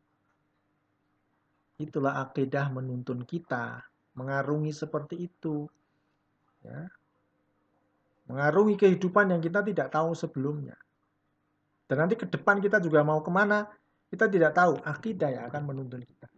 Itulah 1.79 2.19
akidah 2.19 2.67
menuntun 2.67 3.23
kita 3.23 3.85
mengarungi 4.13 4.75
seperti 4.75 5.23
itu. 5.23 5.65
Ya 6.61 6.91
mengarungi 8.31 8.79
kehidupan 8.79 9.35
yang 9.35 9.43
kita 9.43 9.59
tidak 9.59 9.91
tahu 9.91 10.15
sebelumnya. 10.15 10.79
Dan 11.91 12.07
nanti 12.07 12.15
ke 12.15 12.23
depan 12.23 12.63
kita 12.63 12.79
juga 12.79 13.03
mau 13.03 13.19
ke 13.19 13.27
mana, 13.27 13.67
kita 14.07 14.31
tidak 14.31 14.55
tahu. 14.55 14.79
Akidah 14.79 15.27
yang 15.27 15.43
akan 15.51 15.61
menuntun 15.67 15.99
kita. 16.07 16.31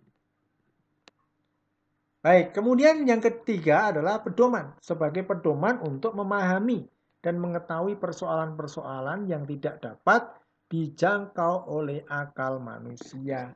Baik, 2.26 2.58
kemudian 2.58 3.06
yang 3.06 3.22
ketiga 3.22 3.94
adalah 3.94 4.26
pedoman. 4.26 4.74
Sebagai 4.82 5.22
pedoman 5.22 5.78
untuk 5.86 6.18
memahami 6.18 6.90
dan 7.22 7.38
mengetahui 7.38 8.02
persoalan-persoalan 8.02 9.30
yang 9.30 9.46
tidak 9.46 9.78
dapat 9.84 10.26
dijangkau 10.74 11.70
oleh 11.70 12.02
akal 12.10 12.58
manusia. 12.58 13.54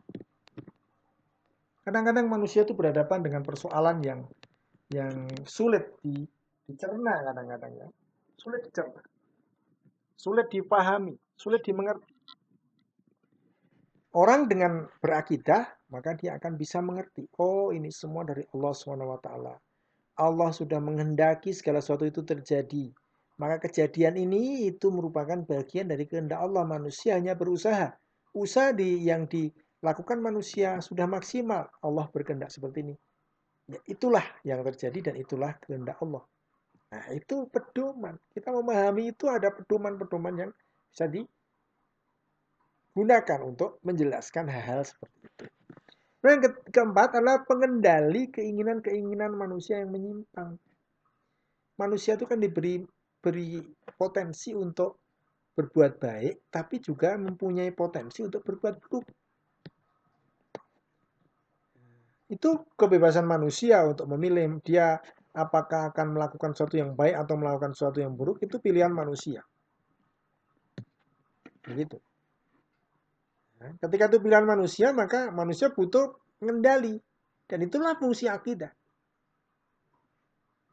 Kadang-kadang 1.82 2.30
manusia 2.30 2.62
itu 2.62 2.78
berhadapan 2.78 3.26
dengan 3.26 3.41
persoalan 3.41 3.97
yang 4.06 4.21
yang 4.93 5.28
sulit 5.43 5.97
dicerna 6.67 7.23
kadang-kadang 7.28 7.71
ya 7.76 7.88
sulit 8.38 8.62
dicerna, 8.69 9.02
sulit 10.15 10.47
dipahami, 10.54 11.17
sulit 11.36 11.62
dimengerti. 11.65 12.13
Orang 14.17 14.50
dengan 14.50 14.89
berakidah, 15.04 15.67
maka 15.93 16.17
dia 16.17 16.39
akan 16.41 16.58
bisa 16.58 16.82
mengerti. 16.82 17.30
Oh, 17.38 17.69
ini 17.69 17.93
semua 17.93 18.26
dari 18.26 18.41
Allah 18.56 18.73
SWT. 18.73 19.30
Allah 20.17 20.50
sudah 20.50 20.80
menghendaki 20.82 21.54
segala 21.54 21.84
sesuatu 21.84 22.10
itu 22.10 22.26
terjadi. 22.26 22.89
Maka 23.38 23.62
kejadian 23.69 24.17
ini 24.17 24.65
itu 24.65 24.89
merupakan 24.89 25.38
bagian 25.45 25.93
dari 25.93 26.10
kehendak 26.10 26.41
Allah. 26.41 26.65
Manusia 26.65 27.13
hanya 27.13 27.38
berusaha. 27.38 27.93
Usaha 28.34 28.73
di, 28.73 29.06
yang 29.06 29.30
dilakukan 29.30 30.17
manusia 30.17 30.82
sudah 30.82 31.06
maksimal. 31.06 31.69
Allah 31.86 32.10
berkehendak 32.10 32.50
seperti 32.50 32.89
ini. 32.89 32.95
Ya, 33.69 33.78
itulah 33.86 34.26
yang 34.41 34.65
terjadi 34.65 35.13
dan 35.13 35.15
itulah 35.21 35.54
kehendak 35.62 36.02
Allah. 36.02 36.26
Nah, 36.88 37.04
itu 37.12 37.52
pedoman. 37.52 38.15
Kita 38.32 38.56
memahami 38.56 39.12
itu 39.12 39.28
ada 39.28 39.52
pedoman-pedoman 39.52 40.39
yang 40.39 40.56
bisa 40.88 41.12
digunakan 41.12 41.28
untuk 43.43 43.84
menjelaskan 43.84 44.47
hal-hal 44.47 44.88
seperti 44.88 45.28
itu. 45.28 45.52
Yang 46.23 46.39
ke 46.43 46.50
keempat 46.76 47.15
adalah 47.19 47.43
pengendali 47.47 48.28
keinginan-keinginan 48.32 49.32
manusia 49.36 49.80
yang 49.84 49.91
menyimpang. 49.91 50.58
Manusia 51.78 52.15
itu 52.17 52.26
kan 52.26 52.39
diberi 52.41 52.82
beri 53.21 53.62
potensi 54.00 54.56
untuk 54.56 54.97
berbuat 55.58 55.97
baik, 55.97 56.36
tapi 56.54 56.80
juga 56.82 57.17
mempunyai 57.17 57.71
potensi 57.73 58.21
untuk 58.23 58.45
berbuat 58.45 58.76
buruk. 58.82 59.06
Itu 62.28 62.67
kebebasan 62.76 63.23
manusia 63.23 63.88
untuk 63.88 64.12
memilih 64.12 64.60
dia 64.62 65.00
apakah 65.38 65.93
akan 65.93 66.17
melakukan 66.17 66.58
sesuatu 66.58 66.82
yang 66.82 66.97
baik 66.97 67.13
atau 67.13 67.38
melakukan 67.38 67.78
sesuatu 67.78 68.02
yang 68.02 68.17
buruk 68.17 68.41
itu 68.41 68.58
pilihan 68.58 68.89
manusia. 68.89 69.45
Begitu. 71.62 72.02
Nah, 73.62 73.71
ketika 73.78 74.10
itu 74.10 74.17
pilihan 74.17 74.45
manusia, 74.50 74.89
maka 74.97 75.30
manusia 75.30 75.69
butuh 75.69 76.17
mengendali. 76.41 76.97
Dan 77.47 77.63
itulah 77.63 77.95
fungsi 77.95 78.26
akidah. 78.26 78.73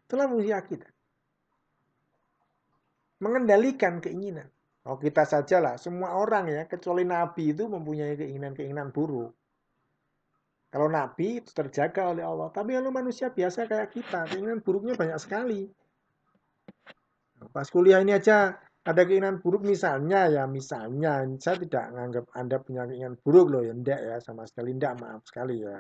Itulah 0.08 0.26
fungsi 0.26 0.50
akidah. 0.50 0.90
Mengendalikan 3.22 4.02
keinginan. 4.02 4.48
Oh 4.84 5.00
kita 5.00 5.24
sajalah, 5.24 5.80
semua 5.80 6.12
orang 6.12 6.52
ya, 6.52 6.62
kecuali 6.68 7.08
Nabi 7.08 7.56
itu 7.56 7.64
mempunyai 7.64 8.20
keinginan-keinginan 8.20 8.92
buruk. 8.92 9.32
Kalau 10.74 10.90
Nabi 10.90 11.38
itu 11.38 11.54
terjaga 11.54 12.10
oleh 12.10 12.26
Allah. 12.26 12.50
Tapi 12.50 12.74
kalau 12.74 12.90
manusia 12.90 13.30
biasa 13.30 13.70
kayak 13.70 13.94
kita, 13.94 14.26
keinginan 14.26 14.58
buruknya 14.58 14.98
banyak 14.98 15.22
sekali. 15.22 15.70
Pas 17.54 17.70
kuliah 17.70 18.02
ini 18.02 18.10
aja 18.10 18.58
ada 18.82 19.02
keinginan 19.06 19.38
buruk. 19.38 19.62
Misalnya 19.62 20.26
ya 20.26 20.50
misalnya 20.50 21.22
saya 21.38 21.62
tidak 21.62 21.94
menganggap 21.94 22.26
anda 22.34 22.58
punya 22.58 22.90
keinginan 22.90 23.14
buruk 23.22 23.54
loh. 23.54 23.62
Ya 23.62 23.70
enggak 23.70 24.02
ya 24.02 24.18
sama 24.18 24.50
sekali. 24.50 24.74
Enggak 24.74 24.98
maaf 24.98 25.22
sekali 25.22 25.62
ya. 25.62 25.78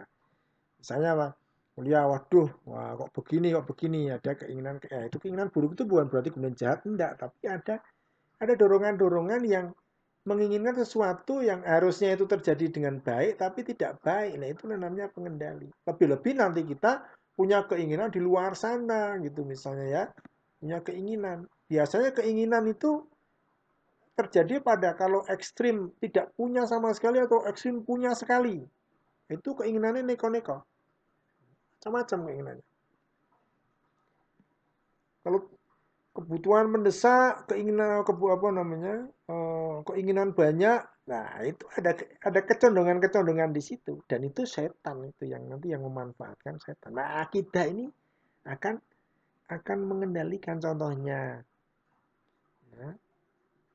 Misalnya 0.78 1.10
apa? 1.18 1.28
Kuliah 1.74 2.06
waduh 2.06 2.48
wah 2.70 2.94
kok 2.94 3.10
begini 3.18 3.50
kok 3.50 3.66
begini. 3.66 4.14
Ada 4.14 4.46
keinginan 4.46 4.78
ya 4.78 5.10
itu 5.10 5.18
keinginan 5.18 5.50
buruk 5.50 5.74
itu 5.74 5.90
bukan 5.90 6.06
berarti 6.06 6.30
kemudian 6.30 6.54
jahat 6.54 6.86
enggak 6.86 7.18
tapi 7.18 7.50
ada 7.50 7.82
ada 8.38 8.52
dorongan-dorongan 8.54 9.42
yang 9.42 9.74
menginginkan 10.24 10.72
sesuatu 10.80 11.44
yang 11.44 11.60
harusnya 11.62 12.16
itu 12.16 12.24
terjadi 12.24 12.72
dengan 12.72 12.96
baik 13.00 13.36
tapi 13.36 13.60
tidak 13.60 14.00
baik. 14.00 14.40
Nah, 14.40 14.48
itu 14.48 14.64
namanya 14.64 15.12
pengendali. 15.12 15.68
Lebih-lebih 15.84 16.32
nanti 16.40 16.64
kita 16.64 17.04
punya 17.36 17.68
keinginan 17.68 18.08
di 18.08 18.24
luar 18.24 18.56
sana 18.56 19.20
gitu 19.20 19.44
misalnya 19.44 19.86
ya. 19.86 20.04
Punya 20.60 20.80
keinginan. 20.80 21.44
Biasanya 21.68 22.16
keinginan 22.16 22.64
itu 22.72 23.04
terjadi 24.16 24.62
pada 24.64 24.96
kalau 24.96 25.26
ekstrim 25.28 25.92
tidak 26.00 26.32
punya 26.38 26.64
sama 26.64 26.94
sekali 26.96 27.20
atau 27.20 27.44
ekstrim 27.44 27.84
punya 27.84 28.16
sekali. 28.16 28.64
Itu 29.28 29.52
keinginannya 29.52 30.08
neko-neko. 30.08 30.64
Macam-macam 31.80 32.18
keinginannya. 32.32 32.66
Kalau 35.24 35.40
kebutuhan 36.14 36.68
mendesak, 36.68 37.48
keinginan 37.48 38.04
kebu 38.04 38.28
apa 38.30 38.48
namanya, 38.52 39.08
uh, 39.28 39.80
keinginan 39.86 40.36
banyak, 40.36 40.84
nah 41.08 41.28
itu 41.44 41.64
ada 41.76 41.96
ada 42.20 42.40
kecondongan-kecondongan 42.44 43.52
di 43.52 43.62
situ. 43.64 44.04
Dan 44.04 44.28
itu 44.28 44.44
setan 44.44 45.04
itu 45.08 45.28
yang 45.28 45.48
nanti 45.48 45.72
yang 45.72 45.84
memanfaatkan 45.84 46.60
setan. 46.60 46.96
Nah 46.96 47.24
akidah 47.24 47.64
ini 47.64 47.88
akan 48.44 48.76
akan 49.48 49.78
mengendalikan 49.84 50.60
contohnya. 50.60 51.44
Ya, 52.74 52.88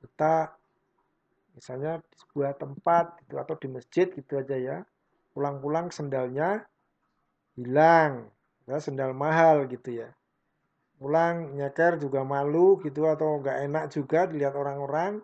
kita 0.03 0.33
misalnya 1.55 2.03
di 2.03 2.15
sebuah 2.19 2.51
tempat 2.59 3.05
gitu 3.25 3.35
atau 3.39 3.55
di 3.55 3.67
masjid 3.71 4.07
gitu 4.11 4.39
aja 4.39 4.55
ya, 4.57 4.77
pulang-pulang 5.31 5.87
sendalnya 5.91 6.67
hilang, 7.55 8.27
ya, 8.67 8.77
sendal 8.79 9.15
mahal 9.15 9.67
gitu 9.71 10.03
ya. 10.03 10.09
Pulang 10.99 11.55
nyeker 11.55 11.95
juga 11.95 12.27
malu 12.27 12.75
gitu 12.83 13.07
atau 13.07 13.39
nggak 13.39 13.71
enak 13.71 13.83
juga 13.87 14.27
dilihat 14.27 14.51
orang-orang 14.51 15.23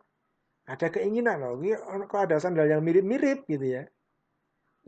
ada 0.66 0.88
keinginan 0.90 1.38
loh 1.46 1.62
ini 1.62 1.78
kok 2.10 2.22
ada 2.26 2.42
sandal 2.42 2.66
yang 2.66 2.82
mirip-mirip 2.82 3.46
gitu 3.46 3.66
ya. 3.66 3.84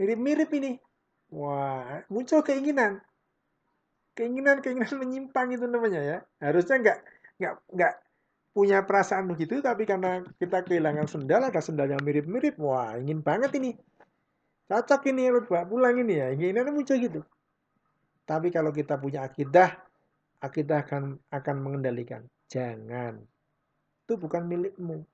Mirip-mirip 0.01 0.49
ini. 0.57 0.81
Wah 1.29 2.01
muncul 2.09 2.41
keinginan. 2.41 2.97
Keinginan 4.17 4.65
keinginan 4.65 4.97
menyimpang 5.01 5.53
itu 5.53 5.69
namanya 5.69 6.01
ya. 6.01 6.17
Harusnya 6.41 6.81
nggak 6.81 6.99
nggak 7.37 7.53
nggak 7.77 7.93
punya 8.57 8.81
perasaan 8.89 9.29
begitu 9.29 9.61
tapi 9.61 9.85
karena 9.85 10.25
kita 10.41 10.65
kehilangan 10.65 11.05
sendal 11.05 11.45
ada 11.45 11.61
sendal 11.61 11.93
yang 11.93 12.01
mirip-mirip. 12.01 12.57
Wah 12.57 12.97
ingin 12.97 13.21
banget 13.21 13.53
ini. 13.61 13.77
Cocok 14.67 15.13
ini 15.13 15.29
lu 15.29 15.45
bawa 15.45 15.63
pulang 15.69 15.95
ini 16.01 16.17
ya. 16.17 16.33
Inginannya 16.33 16.73
muncul 16.73 16.97
gitu. 16.97 17.21
Tapi 18.25 18.49
kalau 18.49 18.73
kita 18.73 18.97
punya 18.97 19.23
akidah 19.23 19.77
akidah 20.41 20.81
akan 20.81 21.21
akan 21.29 21.55
mengendalikan. 21.61 22.25
Jangan. 22.49 23.21
Itu 24.03 24.17
bukan 24.17 24.49
milikmu. 24.49 25.05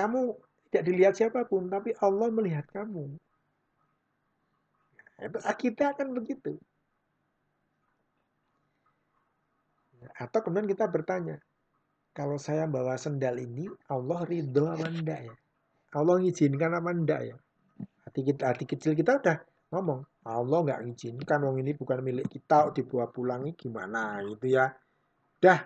Kamu 0.00 0.32
tidak 0.72 0.84
dilihat 0.88 1.12
siapa 1.12 1.44
pun, 1.44 1.68
tapi 1.68 1.92
Allah 2.00 2.32
melihat 2.32 2.64
kamu. 2.72 3.20
Itu 5.20 5.38
akidah 5.44 5.92
akan 5.92 6.16
begitu. 6.16 6.56
Atau 10.16 10.40
kemudian 10.40 10.64
kita 10.64 10.88
bertanya, 10.88 11.36
kalau 12.16 12.40
saya 12.40 12.64
bawa 12.64 12.96
sendal 12.96 13.36
ini 13.36 13.68
Allah 13.92 14.24
ridho 14.24 14.72
apa 14.72 14.88
enggak 14.88 15.20
ya? 15.28 15.34
Allah 15.92 16.16
ngizinkan 16.24 16.72
apa 16.72 16.90
enggak 16.96 17.20
ya? 17.28 17.36
Hati 18.08 18.20
kita, 18.24 18.48
hati 18.48 18.64
kecil 18.64 18.96
kita 18.96 19.20
udah 19.20 19.36
ngomong, 19.76 20.00
Allah 20.24 20.58
nggak 20.64 20.80
ngizinkan, 20.88 21.44
wong 21.44 21.60
ini 21.60 21.76
bukan 21.76 22.00
milik 22.00 22.32
kita, 22.32 22.72
dibawa 22.72 23.12
pulangi 23.12 23.52
gimana 23.52 24.24
gitu 24.24 24.56
ya. 24.56 24.72
Dah, 25.36 25.60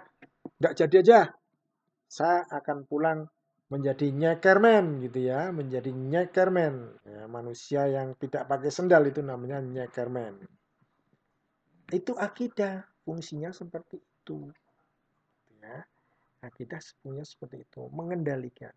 nggak 0.59 0.75
jadi 0.75 0.97
aja. 0.99 1.21
Saya 2.11 2.43
akan 2.51 2.83
pulang 2.91 3.31
menjadi 3.75 4.07
nyekerman 4.15 5.03
gitu 5.03 5.27
ya, 5.27 5.51
menjadi 5.51 5.91
nyekerman. 5.91 6.95
Ya, 7.03 7.27
manusia 7.27 7.91
yang 7.91 8.15
tidak 8.23 8.47
pakai 8.47 8.71
sendal 8.71 9.03
itu 9.11 9.19
namanya 9.19 9.59
nyekerman. 9.59 10.39
Itu 11.91 12.15
akidah, 12.15 12.87
fungsinya 13.03 13.51
seperti 13.51 13.99
itu. 13.99 14.47
Ya. 15.59 15.83
Akidah 16.47 16.79
punya 17.03 17.27
seperti 17.27 17.67
itu, 17.67 17.83
mengendalikan. 17.91 18.71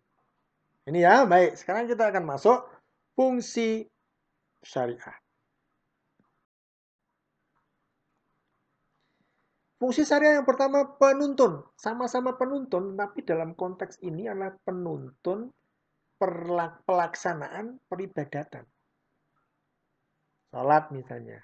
Ini 0.90 0.98
ya, 1.06 1.14
baik. 1.30 1.54
Sekarang 1.54 1.86
kita 1.86 2.10
akan 2.10 2.24
masuk 2.26 2.66
fungsi 3.14 3.86
syariah. 4.66 5.14
Fungsi 9.78 10.02
syariah 10.02 10.42
yang 10.42 10.48
pertama 10.48 10.98
penuntun, 10.98 11.62
sama-sama 11.78 12.34
penuntun, 12.34 12.98
tapi 12.98 13.22
dalam 13.22 13.54
konteks 13.54 14.02
ini 14.02 14.26
adalah 14.26 14.50
penuntun 14.66 15.54
pelaksanaan 16.18 17.78
peribadatan. 17.86 18.66
Sholat 20.50 20.90
misalnya. 20.90 21.38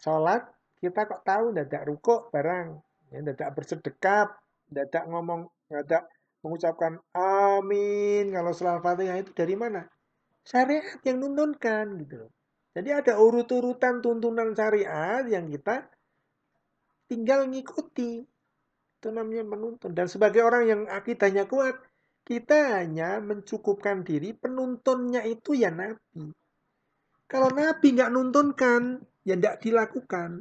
Sholat 0.00 0.48
kita 0.80 1.04
kok 1.04 1.28
tahu 1.28 1.52
tidak 1.52 1.84
rukuk 1.84 2.32
barang, 2.32 2.80
ya, 3.12 3.20
bersedekap, 3.52 4.40
dadak 4.72 5.04
ngomong 5.04 5.52
dadak 5.68 6.08
mengucapkan 6.40 7.00
amin 7.12 8.32
kalau 8.32 8.52
selawat 8.56 8.80
fatihah 8.80 9.20
itu 9.20 9.32
dari 9.36 9.56
mana? 9.56 9.84
Syariat 10.44 11.00
yang 11.04 11.20
nuntunkan 11.20 12.00
gitu 12.04 12.24
loh. 12.24 12.32
Jadi 12.72 12.90
ada 12.92 13.16
urut-urutan 13.16 14.00
tuntunan 14.00 14.56
syariat 14.56 15.24
yang 15.28 15.48
kita 15.52 15.88
tinggal 17.10 17.48
ngikuti. 17.48 18.24
Itu 18.98 19.08
namanya 19.12 19.44
menuntun. 19.44 19.92
Dan 19.92 20.08
sebagai 20.08 20.40
orang 20.40 20.64
yang 20.64 20.80
akidahnya 20.88 21.44
kuat, 21.44 21.76
kita 22.24 22.80
hanya 22.80 23.20
mencukupkan 23.20 24.00
diri 24.00 24.32
penuntunnya 24.32 25.20
itu 25.28 25.52
ya 25.52 25.68
Nabi. 25.68 26.32
Kalau 27.28 27.52
Nabi 27.52 27.86
nggak 27.92 28.12
nuntunkan, 28.12 29.04
ya 29.28 29.36
tidak 29.36 29.60
dilakukan. 29.60 30.40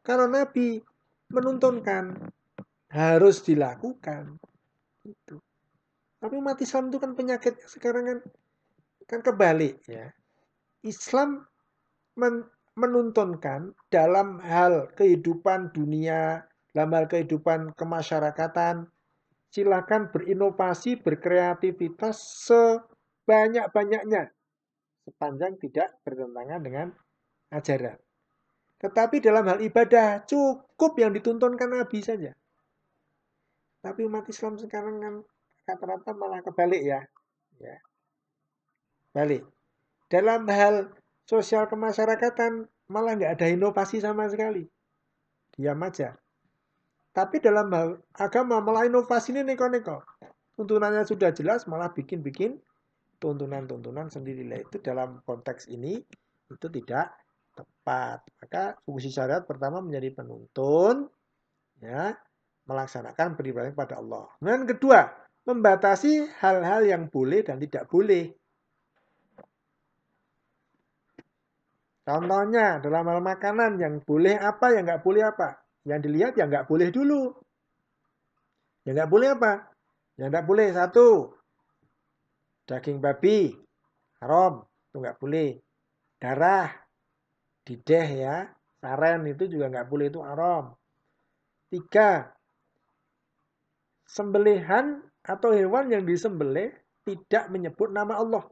Kalau 0.00 0.26
Nabi 0.30 0.80
menuntunkan, 1.28 2.32
harus 2.88 3.42
dilakukan. 3.44 4.40
Itu. 5.04 5.42
Tapi 6.16 6.34
umat 6.40 6.56
Islam 6.58 6.88
itu 6.88 6.98
kan 6.98 7.12
penyakit 7.12 7.60
sekarang 7.68 8.04
kan 8.08 8.18
kan 9.06 9.20
kebalik 9.22 9.78
ya. 9.86 10.10
Islam 10.82 11.44
men 12.16 12.48
menuntunkan 12.76 13.72
dalam 13.88 14.38
hal 14.44 14.92
kehidupan 14.92 15.72
dunia, 15.72 16.44
dalam 16.76 16.92
hal 16.92 17.08
kehidupan 17.08 17.72
kemasyarakatan, 17.72 18.92
silakan 19.48 20.12
berinovasi, 20.12 21.00
berkreativitas 21.00 22.44
sebanyak-banyaknya 22.44 24.36
sepanjang 25.06 25.56
tidak 25.62 25.96
bertentangan 26.04 26.60
dengan 26.60 26.86
ajaran. 27.54 27.96
Tetapi 28.76 29.16
dalam 29.24 29.48
hal 29.48 29.64
ibadah 29.64 30.28
cukup 30.28 31.00
yang 31.00 31.16
dituntunkan 31.16 31.72
Nabi 31.72 32.04
saja. 32.04 32.36
Tapi 33.80 34.04
umat 34.04 34.26
Islam 34.28 34.60
sekarang 34.60 35.00
kan 35.00 35.14
rata-rata 35.64 36.12
malah 36.12 36.42
kebalik 36.42 36.82
ya. 36.82 37.00
ya. 37.62 37.76
Balik. 39.14 39.46
Dalam 40.10 40.44
hal 40.50 40.90
sosial 41.26 41.66
kemasyarakatan 41.66 42.70
malah 42.88 43.18
nggak 43.18 43.36
ada 43.36 43.46
inovasi 43.50 43.98
sama 43.98 44.30
sekali. 44.30 44.64
Diam 45.52 45.82
aja. 45.82 46.14
Tapi 47.10 47.40
dalam 47.40 47.72
hal 47.72 47.98
agama 48.14 48.62
malah 48.62 48.86
inovasi 48.86 49.34
ini 49.34 49.42
neko-neko. 49.42 50.04
Tuntunannya 50.56 51.04
sudah 51.04 51.34
jelas 51.34 51.68
malah 51.68 51.92
bikin-bikin 51.92 52.56
tuntunan-tuntunan 53.18 54.08
sendiri. 54.08 54.46
Itu 54.62 54.80
dalam 54.80 55.20
konteks 55.24 55.68
ini 55.68 56.00
itu 56.48 56.66
tidak 56.70 57.12
tepat. 57.56 58.20
Maka 58.40 58.76
fungsi 58.84 59.08
syariat 59.08 59.42
pertama 59.44 59.80
menjadi 59.80 60.12
penuntun 60.12 61.08
ya 61.80 62.12
melaksanakan 62.66 63.38
beribadah 63.38 63.70
kepada 63.72 63.94
Allah. 64.02 64.26
Dan 64.42 64.66
kedua, 64.68 65.06
membatasi 65.46 66.42
hal-hal 66.42 66.82
yang 66.84 67.08
boleh 67.08 67.46
dan 67.46 67.62
tidak 67.62 67.86
boleh. 67.86 68.34
Contohnya 72.06 72.78
dalam 72.78 73.02
hal 73.10 73.18
makanan 73.18 73.82
yang 73.82 73.98
boleh 73.98 74.38
apa, 74.38 74.78
yang 74.78 74.86
nggak 74.86 75.02
boleh 75.02 75.26
apa. 75.26 75.58
Yang 75.82 76.00
dilihat 76.06 76.32
yang 76.38 76.48
nggak 76.54 76.70
boleh 76.70 76.88
dulu. 76.94 77.34
Yang 78.86 78.94
nggak 79.02 79.10
boleh 79.10 79.28
apa? 79.34 79.52
Yang 80.14 80.28
nggak 80.30 80.46
boleh 80.46 80.68
satu, 80.72 81.08
daging 82.64 83.02
babi 83.02 83.52
haram, 84.22 84.64
itu 84.64 84.96
nggak 85.02 85.18
boleh. 85.20 85.50
Darah, 86.16 86.72
dideh 87.68 88.08
ya, 88.24 88.48
saren 88.80 89.26
itu 89.28 89.44
juga 89.50 89.68
nggak 89.68 89.88
boleh 89.90 90.06
itu 90.08 90.20
haram. 90.24 90.72
Tiga, 91.68 92.32
sembelihan 94.08 95.02
atau 95.20 95.52
hewan 95.52 95.92
yang 95.92 96.06
disembelih 96.06 96.72
tidak 97.04 97.50
menyebut 97.52 97.92
nama 97.92 98.16
Allah. 98.16 98.46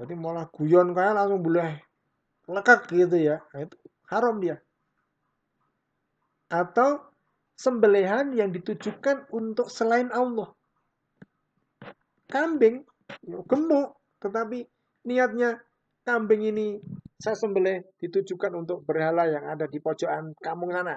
Jadi 0.00 0.14
malah 0.16 0.48
guyon 0.48 0.96
kayak 0.96 1.14
langsung 1.16 1.40
boleh 1.44 1.80
lekak 2.48 2.88
gitu 2.90 3.16
ya. 3.18 3.40
Nah, 3.52 3.60
itu 3.64 3.76
haram 4.08 4.36
dia. 4.40 4.56
Atau 6.52 7.00
sembelihan 7.56 8.32
yang 8.34 8.50
ditujukan 8.52 9.30
untuk 9.32 9.68
selain 9.72 10.08
Allah. 10.12 10.52
Kambing, 12.28 12.82
ya, 13.28 13.38
gemuk, 13.44 13.96
tetapi 14.20 14.64
niatnya 15.04 15.60
kambing 16.02 16.48
ini 16.48 16.80
saya 17.20 17.36
sembelih 17.36 17.84
ditujukan 18.00 18.52
untuk 18.56 18.82
berhala 18.82 19.28
yang 19.28 19.44
ada 19.46 19.68
di 19.68 19.78
pojokan 19.78 20.34
kampung 20.40 20.72
sana 20.74 20.96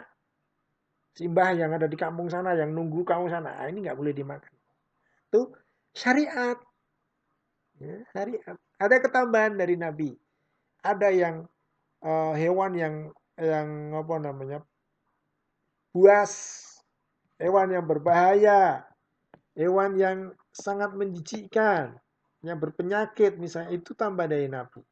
simbah 1.16 1.56
yang 1.56 1.72
ada 1.72 1.88
di 1.88 1.96
kampung 1.96 2.28
sana, 2.28 2.52
yang 2.54 2.76
nunggu 2.76 3.08
kampung 3.08 3.32
sana, 3.32 3.56
nah, 3.56 3.66
ini 3.72 3.88
nggak 3.88 3.96
boleh 3.96 4.12
dimakan. 4.12 4.52
Itu 5.32 5.56
syariat. 5.96 6.60
Ya, 7.80 8.04
syariat. 8.12 8.60
Ada 8.76 9.00
ketambahan 9.00 9.56
dari 9.56 9.80
Nabi. 9.80 10.12
Ada 10.84 11.10
yang 11.10 11.48
uh, 12.04 12.34
hewan 12.36 12.72
yang 12.76 12.96
yang 13.36 13.92
apa 13.92 14.16
namanya 14.20 14.60
buas, 15.96 16.64
hewan 17.40 17.72
yang 17.72 17.88
berbahaya, 17.88 18.84
hewan 19.56 19.96
yang 19.96 20.18
sangat 20.52 20.92
menjijikkan, 20.92 21.96
yang 22.44 22.60
berpenyakit 22.60 23.40
misalnya 23.40 23.72
itu 23.72 23.96
tambah 23.96 24.28
dari 24.28 24.52
Nabi. 24.52 24.84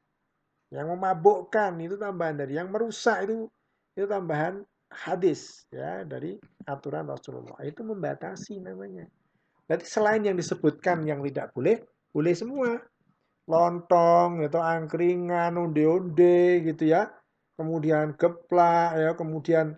Yang 0.72 0.88
memabukkan 0.96 1.78
itu 1.84 2.00
tambahan 2.00 2.40
dari 2.40 2.58
yang 2.58 2.72
merusak 2.72 3.28
itu 3.28 3.46
itu 3.94 4.10
tambahan 4.10 4.66
hadis 4.90 5.70
ya 5.70 6.02
dari 6.02 6.38
aturan 6.66 7.06
Rasulullah 7.06 7.62
itu 7.62 7.86
membatasi 7.86 8.64
namanya. 8.64 9.06
Berarti 9.70 9.86
selain 9.88 10.24
yang 10.26 10.36
disebutkan 10.36 11.06
yang 11.08 11.24
tidak 11.24 11.54
boleh, 11.54 11.84
boleh 12.12 12.34
semua. 12.34 12.80
Lontong 13.44 14.44
atau 14.48 14.62
angkringan, 14.64 15.60
onde-onde 15.60 16.64
gitu 16.64 16.84
ya. 16.88 17.12
Kemudian 17.54 18.16
geplak 18.16 18.98
ya, 18.98 19.12
kemudian 19.14 19.78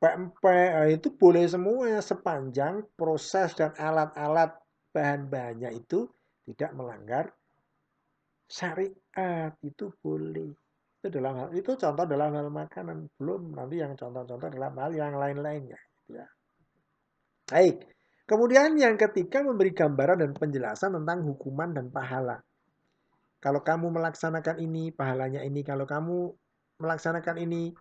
pempek 0.00 0.70
ya, 0.74 0.84
itu 0.90 1.14
boleh 1.14 1.44
semua 1.46 1.86
ya 1.86 2.00
sepanjang 2.00 2.82
proses 2.98 3.54
dan 3.54 3.70
alat-alat 3.78 4.56
bahan-bahannya 4.90 5.76
itu 5.78 6.10
tidak 6.46 6.70
melanggar 6.74 7.24
syariat 8.50 9.54
itu 9.64 9.88
boleh. 10.02 10.52
Itu 11.02 11.08
dalam 11.10 11.34
hal 11.34 11.48
itu 11.56 11.74
contoh 11.74 12.04
dalam 12.06 12.30
hal 12.36 12.48
makanan, 12.52 13.10
belum 13.18 13.56
nanti 13.58 13.82
yang 13.82 13.98
contoh-contoh 13.98 14.48
dalam 14.52 14.74
hal 14.78 14.92
yang 14.94 15.16
lain-lainnya. 15.18 15.80
Gitu 16.06 16.20
ya. 16.20 16.26
Baik. 17.48 17.90
Kemudian 18.22 18.78
yang 18.78 18.94
ketiga 18.94 19.42
memberi 19.42 19.74
gambaran 19.74 20.22
dan 20.22 20.32
penjelasan 20.32 20.94
tentang 20.94 21.26
hukuman 21.26 21.74
dan 21.74 21.90
pahala. 21.90 22.38
Kalau 23.42 23.60
kamu 23.66 23.90
melaksanakan 23.90 24.62
ini, 24.62 24.94
pahalanya 24.94 25.42
ini. 25.42 25.66
Kalau 25.66 25.82
kamu 25.82 26.30
melaksanakan 26.78 27.42
ini, 27.42 27.74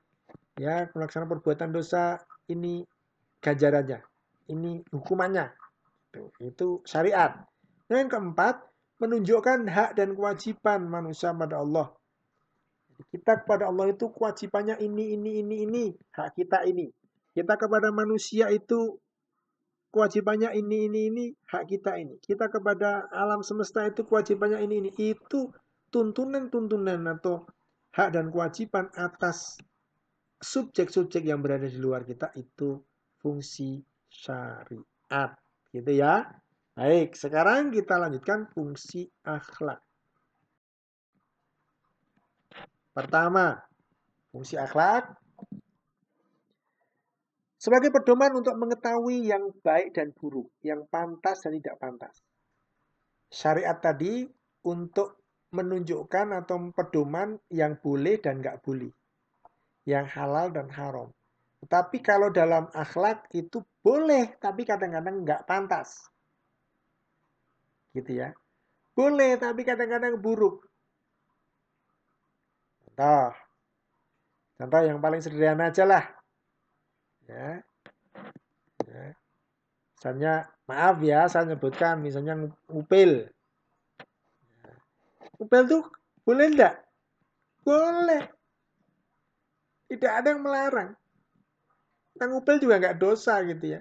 ya 0.58 0.90
melaksanakan 0.90 1.38
perbuatan 1.38 1.70
dosa, 1.70 2.18
ini 2.50 2.82
ganjarannya. 3.46 4.02
Ini 4.50 4.90
hukumannya. 4.90 5.54
Itu, 6.10 6.22
itu 6.42 6.68
syariat. 6.90 7.46
Yang 7.94 8.18
keempat, 8.18 8.66
menunjukkan 8.98 9.70
hak 9.70 9.92
dan 9.98 10.18
kewajiban 10.18 10.90
manusia 10.90 11.30
pada 11.34 11.62
Allah 11.62 11.94
kita 13.10 13.42
kepada 13.42 13.66
Allah 13.66 13.90
itu 13.90 14.06
kewajibannya 14.14 14.78
ini, 14.78 15.18
ini, 15.18 15.42
ini, 15.42 15.56
ini. 15.66 15.86
Hak 16.14 16.38
kita 16.38 16.62
ini. 16.70 16.94
Kita 17.34 17.58
kepada 17.58 17.90
manusia 17.90 18.54
itu 18.54 19.02
kewajibannya 19.92 20.56
ini, 20.56 20.88
ini, 20.88 21.02
ini, 21.12 21.26
hak 21.52 21.68
kita 21.68 22.00
ini. 22.00 22.18
Kita 22.24 22.48
kepada 22.48 23.12
alam 23.12 23.44
semesta 23.44 23.84
itu 23.84 24.08
kewajibannya 24.08 24.64
ini, 24.64 24.88
ini. 24.88 24.92
Itu 24.96 25.52
tuntunan-tuntunan 25.92 27.04
atau 27.20 27.46
hak 27.92 28.10
dan 28.16 28.32
kewajiban 28.32 28.88
atas 28.96 29.60
subjek-subjek 30.42 31.28
yang 31.28 31.44
berada 31.44 31.68
di 31.68 31.78
luar 31.78 32.08
kita 32.08 32.32
itu 32.40 32.80
fungsi 33.20 33.84
syariat. 34.08 35.36
Gitu 35.70 35.92
ya. 35.92 36.26
Baik, 36.72 37.14
sekarang 37.14 37.70
kita 37.70 38.00
lanjutkan 38.00 38.48
fungsi 38.56 39.12
akhlak. 39.28 39.84
Pertama, 42.96 43.60
fungsi 44.32 44.56
akhlak 44.56 45.21
sebagai 47.62 47.94
pedoman 47.94 48.34
untuk 48.42 48.58
mengetahui 48.58 49.30
yang 49.30 49.54
baik 49.62 49.94
dan 49.94 50.10
buruk, 50.18 50.50
yang 50.66 50.82
pantas 50.90 51.46
dan 51.46 51.54
tidak 51.62 51.78
pantas. 51.78 52.18
Syariat 53.30 53.78
tadi 53.78 54.26
untuk 54.66 55.22
menunjukkan 55.54 56.42
atau 56.42 56.74
pedoman 56.74 57.38
yang 57.54 57.78
boleh 57.78 58.18
dan 58.18 58.42
nggak 58.42 58.66
boleh. 58.66 58.90
Yang 59.86 60.06
halal 60.18 60.50
dan 60.50 60.74
haram. 60.74 61.14
Tetapi 61.62 62.02
kalau 62.02 62.34
dalam 62.34 62.66
akhlak 62.74 63.30
itu 63.38 63.62
boleh, 63.86 64.34
tapi 64.42 64.66
kadang-kadang 64.66 65.22
nggak 65.22 65.46
pantas. 65.46 66.02
Gitu 67.94 68.26
ya. 68.26 68.34
Boleh, 68.98 69.38
tapi 69.38 69.62
kadang-kadang 69.62 70.18
buruk. 70.18 70.66
Contoh. 72.90 73.38
Contoh 74.58 74.82
yang 74.82 74.98
paling 74.98 75.22
sederhana 75.22 75.70
aja 75.70 75.86
lah 75.86 76.21
ya. 77.32 77.50
ya. 78.86 79.06
Misalnya, 79.96 80.34
maaf 80.68 80.98
ya, 81.00 81.30
saya 81.32 81.56
sebutkan 81.56 82.04
misalnya 82.04 82.52
upil. 82.68 83.32
Ya. 84.60 84.74
Upil 85.40 85.62
tuh 85.70 85.84
boleh 86.28 86.46
enggak? 86.52 86.76
Boleh. 87.64 88.28
Tidak 89.88 90.12
ada 90.12 90.34
yang 90.34 90.42
melarang. 90.44 90.96
Tentang 92.16 92.32
upil 92.38 92.60
juga 92.60 92.80
nggak 92.80 92.98
dosa 93.00 93.40
gitu 93.48 93.78
ya. 93.78 93.80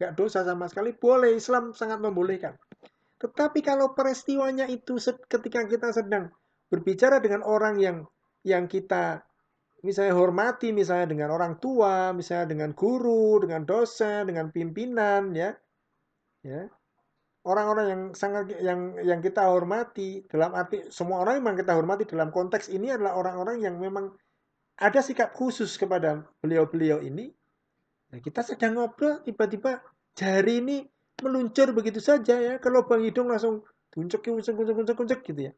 Nggak 0.00 0.12
dosa 0.18 0.42
sama 0.42 0.66
sekali. 0.66 0.92
Boleh, 0.94 1.34
Islam 1.36 1.72
sangat 1.72 2.02
membolehkan. 2.02 2.58
Tetapi 3.22 3.64
kalau 3.64 3.96
peristiwanya 3.96 4.68
itu 4.68 5.00
ketika 5.30 5.64
kita 5.64 5.94
sedang 5.94 6.28
berbicara 6.68 7.22
dengan 7.22 7.40
orang 7.46 7.80
yang 7.80 7.98
yang 8.44 8.68
kita 8.68 9.24
misalnya 9.84 10.16
hormati 10.16 10.72
misalnya 10.72 11.12
dengan 11.12 11.28
orang 11.36 11.60
tua, 11.60 12.16
misalnya 12.16 12.56
dengan 12.56 12.72
guru, 12.72 13.44
dengan 13.44 13.68
dosen, 13.68 14.24
dengan 14.24 14.48
pimpinan 14.48 15.36
ya. 15.36 15.52
Ya. 16.40 16.72
Orang-orang 17.44 17.86
yang 17.92 18.02
sangat 18.16 18.56
yang 18.64 18.96
yang 19.04 19.20
kita 19.20 19.44
hormati 19.44 20.24
dalam 20.32 20.56
arti 20.56 20.88
semua 20.88 21.20
orang 21.20 21.44
memang 21.44 21.60
kita 21.60 21.76
hormati 21.76 22.08
dalam 22.08 22.32
konteks 22.32 22.72
ini 22.72 22.88
adalah 22.88 23.20
orang-orang 23.20 23.60
yang 23.60 23.76
memang 23.76 24.16
ada 24.80 25.04
sikap 25.04 25.36
khusus 25.36 25.76
kepada 25.76 26.24
beliau-beliau 26.40 27.04
ini. 27.04 27.28
Nah, 28.10 28.18
kita 28.24 28.40
sedang 28.40 28.80
ngobrol 28.80 29.20
tiba-tiba 29.20 29.84
jari 30.16 30.64
ini 30.64 30.76
meluncur 31.20 31.76
begitu 31.76 32.00
saja 32.00 32.40
ya 32.40 32.56
ke 32.56 32.68
lubang 32.72 33.04
hidung 33.04 33.28
langsung 33.28 33.60
kuncuk 33.92 34.24
kuncuk 34.24 34.56
kuncuk 34.56 34.96
kuncuk 34.96 35.20
gitu 35.20 35.40
ya. 35.50 35.52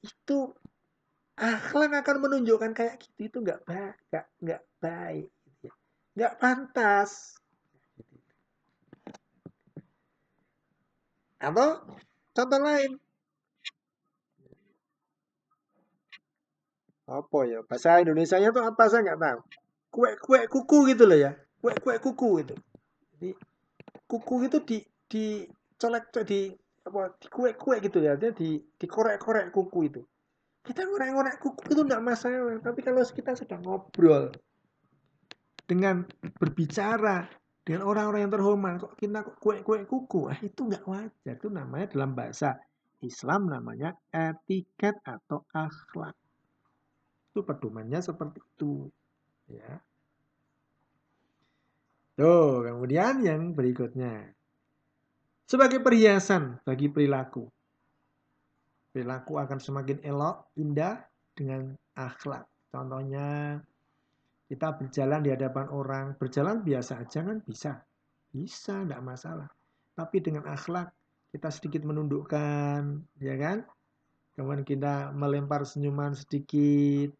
Itu 0.00 0.54
akhlak 1.40 2.04
akan 2.04 2.16
menunjukkan 2.20 2.76
kayak 2.76 3.00
gitu 3.00 3.32
itu 3.32 3.36
nggak 3.40 3.64
baik 3.64 3.96
nggak 4.12 4.26
nggak 4.44 4.62
baik 4.84 5.28
gitu 5.48 5.72
ya. 5.72 5.74
nggak 6.16 6.34
pantas. 6.36 7.10
Atau 11.40 11.80
contoh 12.36 12.60
lain. 12.60 13.00
Apa 17.08 17.38
ya? 17.48 17.64
Bahasa 17.64 18.04
Indonesia 18.04 18.36
nya 18.36 18.52
tuh 18.52 18.60
apa 18.60 18.84
saya 18.92 19.00
nggak 19.08 19.20
tahu. 19.24 19.40
Kue 19.90 20.10
kue 20.20 20.40
kuku 20.44 20.78
gitu 20.92 21.08
loh 21.08 21.16
ya. 21.16 21.32
Kue 21.64 21.72
kue 21.80 21.96
kuku 21.96 22.44
itu. 22.44 22.54
Jadi 23.16 23.30
kuku 24.04 24.34
itu 24.44 24.58
di 24.68 24.78
di 25.08 25.24
colek 25.80 26.04
di 26.28 26.52
apa 26.84 27.16
di 27.16 27.26
kue 27.32 27.56
kue 27.56 27.80
gitu 27.80 27.98
ya. 28.04 28.20
Dia 28.20 28.36
di 28.36 28.60
dikorek 28.76 29.24
korek 29.24 29.48
kuku 29.56 29.88
itu 29.88 30.04
kita 30.60 30.84
ngorek-ngorek 30.84 31.36
kuku 31.40 31.62
itu 31.72 31.82
tidak 31.84 32.02
masalah. 32.04 32.60
Tapi 32.60 32.80
kalau 32.84 33.00
kita 33.00 33.32
sedang 33.36 33.60
ngobrol 33.64 34.34
dengan 35.64 36.04
berbicara 36.36 37.30
dengan 37.64 37.86
orang-orang 37.86 38.26
yang 38.26 38.34
terhormat, 38.34 38.72
kok 38.82 38.94
kita 38.98 39.20
kue-kue 39.38 39.86
kuku, 39.86 40.20
ah, 40.26 40.38
itu 40.42 40.60
nggak 40.66 40.84
wajar. 40.90 41.34
Itu 41.38 41.48
namanya 41.52 41.86
dalam 41.94 42.18
bahasa 42.18 42.58
Islam 43.00 43.46
namanya 43.46 43.94
etiket 44.10 44.98
atau 45.06 45.46
akhlak. 45.54 46.16
Itu 47.30 47.46
pedomannya 47.46 48.02
seperti 48.02 48.42
itu. 48.42 48.90
Ya. 49.46 49.78
Tuh, 52.18 52.66
kemudian 52.66 53.22
yang 53.22 53.54
berikutnya. 53.54 54.34
Sebagai 55.46 55.78
perhiasan 55.80 56.60
bagi 56.66 56.90
perilaku. 56.90 57.48
Perilaku 58.90 59.38
akan 59.38 59.58
semakin 59.62 60.02
elok, 60.02 60.50
indah 60.58 60.98
dengan 61.38 61.78
akhlak. 61.94 62.46
Contohnya, 62.74 63.58
kita 64.50 64.74
berjalan 64.74 65.22
di 65.22 65.30
hadapan 65.30 65.66
orang, 65.70 66.06
berjalan 66.18 66.66
biasa 66.66 67.06
aja 67.06 67.22
kan 67.22 67.38
bisa. 67.46 67.78
Bisa, 68.34 68.82
tidak 68.82 69.02
masalah. 69.06 69.46
Tapi 69.94 70.18
dengan 70.18 70.46
akhlak, 70.50 70.90
kita 71.30 71.54
sedikit 71.54 71.86
menundukkan, 71.86 72.82
ya 73.22 73.34
kan? 73.38 73.62
Kemudian 74.34 74.66
kita 74.66 75.14
melempar 75.14 75.62
senyuman 75.62 76.18
sedikit, 76.18 77.14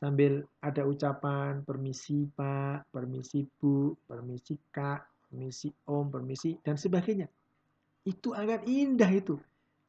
sambil 0.00 0.40
ada 0.64 0.88
ucapan 0.88 1.60
permisi 1.68 2.24
pak, 2.32 2.88
permisi 2.88 3.44
bu, 3.44 3.92
permisi 4.08 4.56
kak, 4.72 5.28
permisi 5.28 5.68
om, 5.92 6.08
permisi, 6.08 6.56
dan 6.64 6.80
sebagainya. 6.80 7.28
Itu 8.08 8.32
akan 8.32 8.64
indah 8.64 9.12
itu 9.12 9.36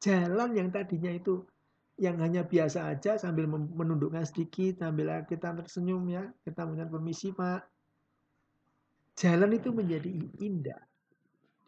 jalan 0.02 0.58
yang 0.58 0.68
tadinya 0.74 1.14
itu 1.14 1.46
yang 1.94 2.18
hanya 2.18 2.42
biasa 2.42 2.90
aja 2.90 3.14
sambil 3.14 3.46
menundukkan 3.54 4.26
sedikit 4.26 4.82
sambil 4.82 5.22
kita 5.30 5.54
tersenyum 5.54 6.02
ya 6.10 6.26
kita 6.42 6.66
mengucapkan 6.66 6.90
permisi 6.90 7.30
pak. 7.30 7.62
Jalan 9.14 9.54
itu 9.54 9.70
menjadi 9.70 10.10
indah. 10.42 10.82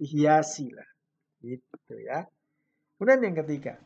Dihiasi 0.00 0.74
lah. 0.74 0.90
Gitu 1.38 1.94
ya. 2.02 2.26
Kemudian 2.98 3.30
yang 3.30 3.36
ketiga 3.46 3.78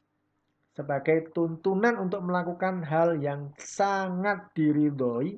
sebagai 0.72 1.34
tuntunan 1.34 1.98
untuk 2.00 2.22
melakukan 2.24 2.86
hal 2.86 3.18
yang 3.18 3.52
sangat 3.58 4.48
diridhoi 4.54 5.36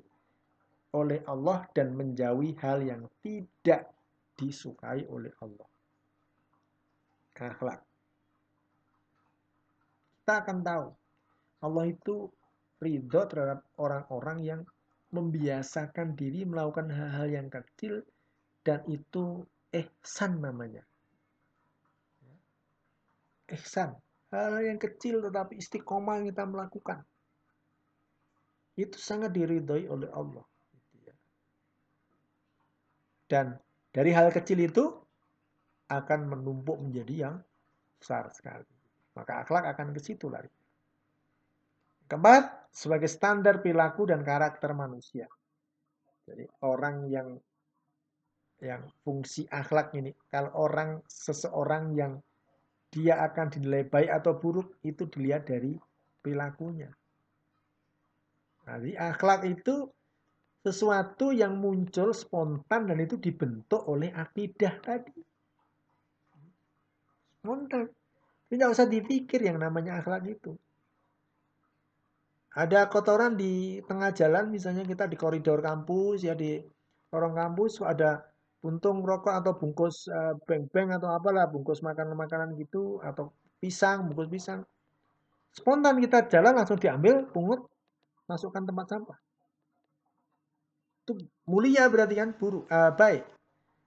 oleh 0.95 1.25
Allah 1.27 1.65
dan 1.73 1.97
menjauhi 1.97 2.55
hal 2.61 2.85
yang 2.85 3.09
tidak 3.25 3.89
disukai 4.37 5.09
oleh 5.09 5.33
Allah. 5.41 5.67
Akhlak 7.41 7.89
kita 10.31 10.47
akan 10.47 10.62
tahu 10.62 10.87
Allah 11.66 11.85
itu 11.91 12.31
ridho 12.78 13.22
terhadap 13.26 13.66
orang-orang 13.83 14.39
yang 14.47 14.61
membiasakan 15.11 16.14
diri 16.14 16.47
melakukan 16.47 16.87
hal-hal 16.87 17.26
yang 17.26 17.49
kecil 17.51 18.07
dan 18.62 18.78
itu 18.87 19.43
ihsan 19.74 20.39
namanya. 20.39 20.87
Ihsan, 23.51 23.99
hal-hal 24.31 24.70
yang 24.70 24.78
kecil 24.78 25.18
tetapi 25.18 25.59
istiqomah 25.59 26.22
yang 26.22 26.31
kita 26.31 26.47
melakukan. 26.47 27.03
Itu 28.78 29.03
sangat 29.03 29.35
diridhoi 29.35 29.91
oleh 29.91 30.14
Allah. 30.14 30.47
Dan 33.26 33.59
dari 33.91 34.14
hal 34.14 34.31
kecil 34.31 34.62
itu 34.62 34.95
akan 35.91 36.39
menumpuk 36.39 36.78
menjadi 36.78 37.14
yang 37.18 37.37
besar 37.99 38.31
sekali. 38.31 38.80
Maka 39.21 39.45
akhlak 39.45 39.68
akan 39.77 39.93
ke 39.93 40.01
situ 40.01 40.33
lari. 40.33 40.49
Keempat, 42.09 42.73
sebagai 42.73 43.07
standar 43.12 43.61
perilaku 43.61 44.09
dan 44.09 44.25
karakter 44.25 44.73
manusia. 44.73 45.29
Jadi 46.25 46.49
orang 46.64 47.05
yang 47.12 47.29
yang 48.64 48.89
fungsi 49.05 49.45
akhlak 49.53 49.93
ini, 49.93 50.16
kalau 50.33 50.53
orang 50.57 51.05
seseorang 51.05 51.93
yang 51.93 52.16
dia 52.89 53.21
akan 53.21 53.53
dinilai 53.53 53.85
baik 53.85 54.09
atau 54.09 54.41
buruk 54.41 54.81
itu 54.89 55.05
dilihat 55.05 55.49
dari 55.53 55.77
perilakunya. 56.25 56.89
Jadi 58.64 58.97
akhlak 58.97 59.45
itu 59.45 59.89
sesuatu 60.61 61.33
yang 61.33 61.57
muncul 61.61 62.12
spontan 62.12 62.89
dan 62.89 62.99
itu 63.01 63.21
dibentuk 63.21 63.85
oleh 63.85 64.12
akidah 64.12 64.77
tadi. 64.81 65.16
Spontan. 67.41 68.00
Tidak 68.51 68.67
usah 68.67 68.91
dipikir 68.91 69.47
yang 69.47 69.63
namanya 69.63 70.03
akhlak 70.03 70.27
itu. 70.27 70.59
Ada 72.51 72.91
kotoran 72.91 73.39
di 73.39 73.79
tengah 73.87 74.11
jalan, 74.11 74.51
misalnya 74.51 74.83
kita 74.83 75.07
di 75.07 75.15
koridor 75.15 75.63
kampus, 75.63 76.27
ya 76.27 76.35
di 76.35 76.59
orang 77.15 77.39
kampus 77.39 77.79
ada 77.87 78.27
puntung 78.59 79.07
rokok 79.07 79.31
atau 79.39 79.55
bungkus 79.55 80.11
uh, 80.11 80.35
beng-beng 80.51 80.91
atau 80.91 81.15
apalah 81.15 81.47
bungkus 81.47 81.79
makanan-makanan 81.79 82.59
gitu 82.59 82.99
atau 83.07 83.31
pisang 83.63 84.11
bungkus 84.11 84.27
pisang. 84.27 84.67
Spontan 85.55 86.03
kita 86.03 86.27
jalan 86.27 86.59
langsung 86.59 86.77
diambil 86.83 87.31
pungut 87.31 87.71
masukkan 88.27 88.67
tempat 88.67 88.87
sampah. 88.91 89.19
Itu 91.07 91.23
mulia 91.47 91.87
berarti 91.87 92.19
kan 92.19 92.35
buruk 92.35 92.67
uh, 92.67 92.91
baik. 92.99 93.23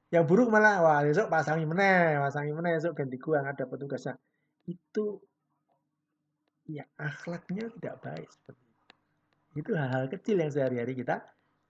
Yang 0.08 0.24
buruk 0.24 0.48
malah 0.48 0.80
wah 0.80 1.00
besok 1.04 1.28
pasangi 1.28 1.68
meneh 1.68 2.16
pasangi 2.16 2.56
meneh 2.56 2.80
besok 2.80 2.96
ganti 2.96 3.20
gua 3.20 3.44
ada 3.44 3.68
petugasnya 3.68 4.16
itu 4.68 5.20
ya 6.70 6.88
akhlaknya 6.96 7.68
tidak 7.80 7.96
baik 8.00 8.30
seperti 8.32 8.64
itu 8.64 8.96
itu 9.54 9.72
hal-hal 9.76 10.06
kecil 10.08 10.36
yang 10.40 10.52
sehari-hari 10.52 10.96
kita 10.96 11.20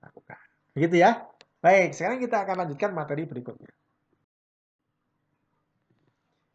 lakukan 0.02 0.39
begitu 0.78 1.02
ya 1.02 1.26
Baik, 1.64 1.96
sekarang 1.96 2.20
kita 2.20 2.44
akan 2.44 2.68
lanjutkan 2.68 2.91
materi 2.91 3.24
berikutnya. 3.24 3.72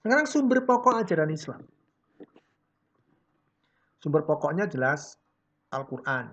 Sekarang 0.04 0.28
sumber 0.28 0.68
pokok 0.68 1.00
ajaran 1.00 1.32
Islam. 1.32 1.64
Sumber 4.04 4.28
pokoknya 4.28 4.68
jelas 4.68 5.16
Al-Quran 5.72 6.28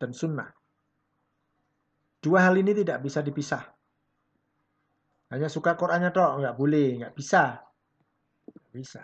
dan 0.00 0.10
Sunnah. 0.16 0.48
Dua 2.24 2.48
hal 2.48 2.56
ini 2.56 2.72
tidak 2.72 3.04
bisa 3.04 3.20
dipisah. 3.20 3.68
Hanya 5.28 5.52
suka 5.52 5.76
Qurannya 5.76 6.08
toh 6.08 6.40
nggak 6.40 6.56
boleh, 6.56 7.04
nggak 7.04 7.12
bisa. 7.12 7.60
Nggak 8.48 8.72
bisa. 8.72 9.02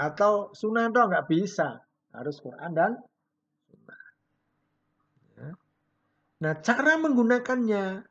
Atau 0.00 0.56
Sunnah 0.56 0.88
toh 0.88 1.04
nggak 1.04 1.28
bisa. 1.28 1.84
Harus 2.16 2.40
Quran 2.40 2.72
dan 2.72 2.96
Sunnah. 3.68 4.04
Ya. 5.36 5.50
Nah, 6.40 6.52
cara 6.64 6.96
menggunakannya 6.96 8.08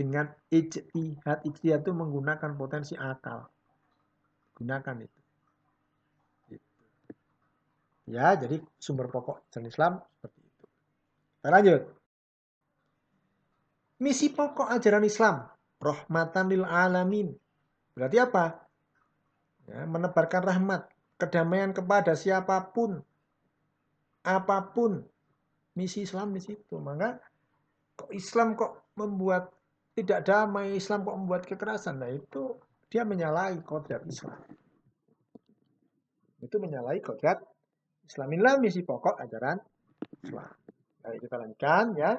dengan 0.00 0.32
ijtihad 0.48 1.44
ijtihad 1.44 1.84
itu 1.84 1.92
menggunakan 1.92 2.56
potensi 2.56 2.96
akal 2.96 3.52
gunakan 4.56 4.96
itu 5.04 5.20
gitu. 6.48 6.70
ya 8.08 8.32
jadi 8.36 8.64
sumber 8.80 9.12
pokok 9.12 9.44
ajaran 9.48 9.68
Islam 9.68 9.92
seperti 10.16 10.40
itu 10.40 10.64
kita 11.36 11.48
lanjut 11.52 11.82
misi 14.00 14.32
pokok 14.32 14.68
ajaran 14.72 15.04
Islam 15.04 15.48
rahmatan 15.76 16.44
lil 16.48 16.64
alamin 16.64 17.36
berarti 17.92 18.16
apa 18.20 18.44
ya, 19.68 19.84
menebarkan 19.84 20.42
rahmat 20.44 20.89
kedamaian 21.20 21.76
kepada 21.76 22.16
siapa 22.16 22.72
pun 22.72 22.98
apa 24.24 24.72
pun 24.72 25.04
misi 25.76 26.04
Islam 26.04 26.32
di 26.32 26.40
situ. 26.40 26.80
Maka 26.80 27.20
kok 27.96 28.10
Islam 28.10 28.56
kok 28.56 28.92
membuat 28.96 29.52
tidak 29.92 30.24
damai 30.24 30.76
Islam 30.76 31.04
kok 31.04 31.16
membuat 31.16 31.42
kekerasan? 31.44 32.00
Nah 32.00 32.10
itu 32.10 32.56
dia 32.88 33.04
menyalahi 33.04 33.60
kodrat 33.62 34.02
Islam. 34.08 34.40
Itu 36.40 36.56
menyalahi 36.56 37.04
kodrat 37.04 37.38
Islam. 38.08 38.28
Inilah 38.32 38.58
misi 38.58 38.82
pokok 38.82 39.20
ajaran 39.20 39.60
Islam. 40.24 40.50
Nah, 41.00 41.16
kita 41.16 41.36
lanjutkan 41.36 41.84
ya. 41.96 42.12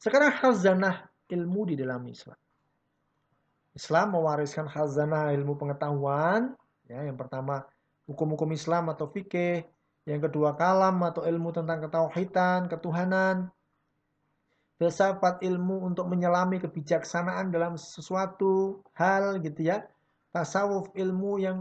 Sekarang 0.00 0.32
hazanah 0.34 1.06
ilmu 1.30 1.62
di 1.68 1.74
dalam 1.78 2.02
Islam. 2.06 2.38
Islam 3.76 4.16
mewariskan 4.16 4.66
hazanah 4.70 5.36
ilmu 5.36 5.60
pengetahuan 5.60 6.56
ya 6.86 7.02
yang 7.02 7.18
pertama 7.18 7.66
hukum-hukum 8.06 8.54
Islam 8.54 8.90
atau 8.90 9.10
fikih. 9.10 9.66
Yang 10.06 10.30
kedua 10.30 10.54
kalam 10.54 11.02
atau 11.02 11.26
ilmu 11.26 11.50
tentang 11.50 11.82
ketauhidan 11.82 12.70
ketuhanan. 12.70 13.50
Filsafat 14.78 15.42
ilmu 15.42 15.82
untuk 15.82 16.06
menyelami 16.06 16.62
kebijaksanaan 16.62 17.50
dalam 17.50 17.74
sesuatu 17.74 18.84
hal 18.94 19.42
gitu 19.42 19.66
ya. 19.66 19.82
Tasawuf 20.30 20.94
ilmu 20.94 21.42
yang 21.42 21.58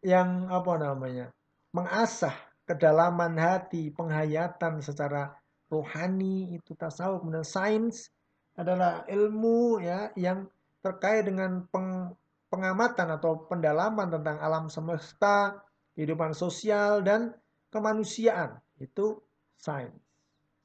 yang 0.00 0.48
apa 0.48 0.72
namanya 0.80 1.34
mengasah 1.74 2.32
kedalaman 2.64 3.36
hati 3.36 3.92
penghayatan 3.92 4.80
secara 4.80 5.36
rohani. 5.68 6.56
Itu 6.56 6.72
tasawuf. 6.72 7.20
Dan 7.28 7.44
sains 7.44 8.08
adalah 8.56 9.04
ilmu 9.10 9.82
ya 9.84 10.08
yang 10.16 10.48
terkait 10.80 11.28
dengan 11.28 11.66
peng, 11.68 12.16
pengamatan 12.54 13.18
atau 13.18 13.50
pendalaman 13.50 14.14
tentang 14.14 14.38
alam 14.38 14.70
semesta 14.70 15.58
kehidupan 15.98 16.30
sosial 16.30 17.02
dan 17.02 17.34
kemanusiaan. 17.74 18.62
Itu 18.78 19.18
sains. 19.58 19.98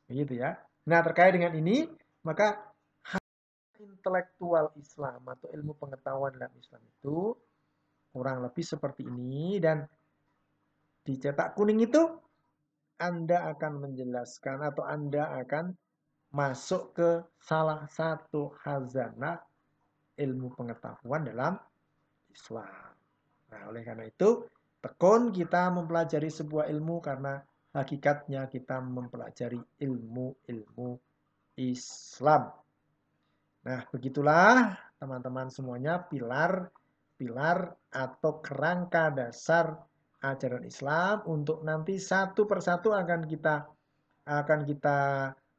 Begitu 0.06 0.38
ya. 0.38 0.54
Nah, 0.86 1.02
terkait 1.02 1.34
dengan 1.34 1.58
ini, 1.58 1.90
maka 2.22 2.70
intelektual 4.00 4.72
Islam 4.78 5.26
atau 5.28 5.50
ilmu 5.50 5.74
pengetahuan 5.76 6.32
dalam 6.38 6.54
Islam 6.56 6.80
itu 6.88 7.34
kurang 8.16 8.46
lebih 8.48 8.64
seperti 8.64 9.04
ini 9.04 9.60
dan 9.60 9.84
dicetak 11.04 11.58
kuning 11.58 11.84
itu 11.84 12.00
Anda 13.00 13.52
akan 13.56 13.90
menjelaskan 13.90 14.64
atau 14.64 14.84
Anda 14.88 15.36
akan 15.44 15.76
masuk 16.32 16.96
ke 16.96 17.10
salah 17.42 17.90
satu 17.90 18.54
hazanah 18.64 19.42
ilmu 20.20 20.52
pengetahuan 20.56 21.28
dalam 21.28 21.60
Islam. 22.40 22.96
Nah, 23.52 23.62
oleh 23.68 23.84
karena 23.84 24.08
itu, 24.08 24.48
tekun 24.80 25.36
kita 25.36 25.68
mempelajari 25.76 26.32
sebuah 26.32 26.72
ilmu 26.72 27.04
karena 27.04 27.44
hakikatnya 27.76 28.48
kita 28.48 28.80
mempelajari 28.80 29.60
ilmu-ilmu 29.84 30.90
Islam. 31.60 32.56
Nah, 33.68 33.84
begitulah 33.92 34.80
teman-teman 34.96 35.52
semuanya 35.52 36.00
pilar 36.08 36.72
pilar 37.20 37.76
atau 37.92 38.40
kerangka 38.40 39.12
dasar 39.12 39.76
ajaran 40.24 40.64
Islam 40.64 41.28
untuk 41.28 41.68
nanti 41.68 42.00
satu 42.00 42.48
persatu 42.48 42.96
akan 42.96 43.28
kita 43.28 43.68
akan 44.24 44.60
kita 44.64 45.00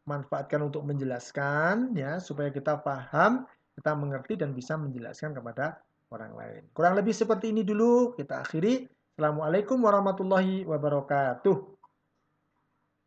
manfaatkan 0.09 0.65
untuk 0.65 0.89
menjelaskan 0.89 1.93
ya 1.93 2.17
supaya 2.17 2.49
kita 2.49 2.81
paham, 2.81 3.45
kita 3.77 3.93
mengerti 3.93 4.41
dan 4.41 4.57
bisa 4.57 4.81
menjelaskan 4.81 5.37
kepada 5.37 5.85
orang 6.11 6.35
lain. 6.35 6.63
Kurang 6.75 6.99
lebih 6.99 7.15
seperti 7.15 7.55
ini 7.55 7.63
dulu 7.63 8.19
kita 8.19 8.43
akhiri. 8.43 8.83
Assalamualaikum 9.15 9.79
warahmatullahi 9.79 10.67
wabarakatuh. 10.67 11.80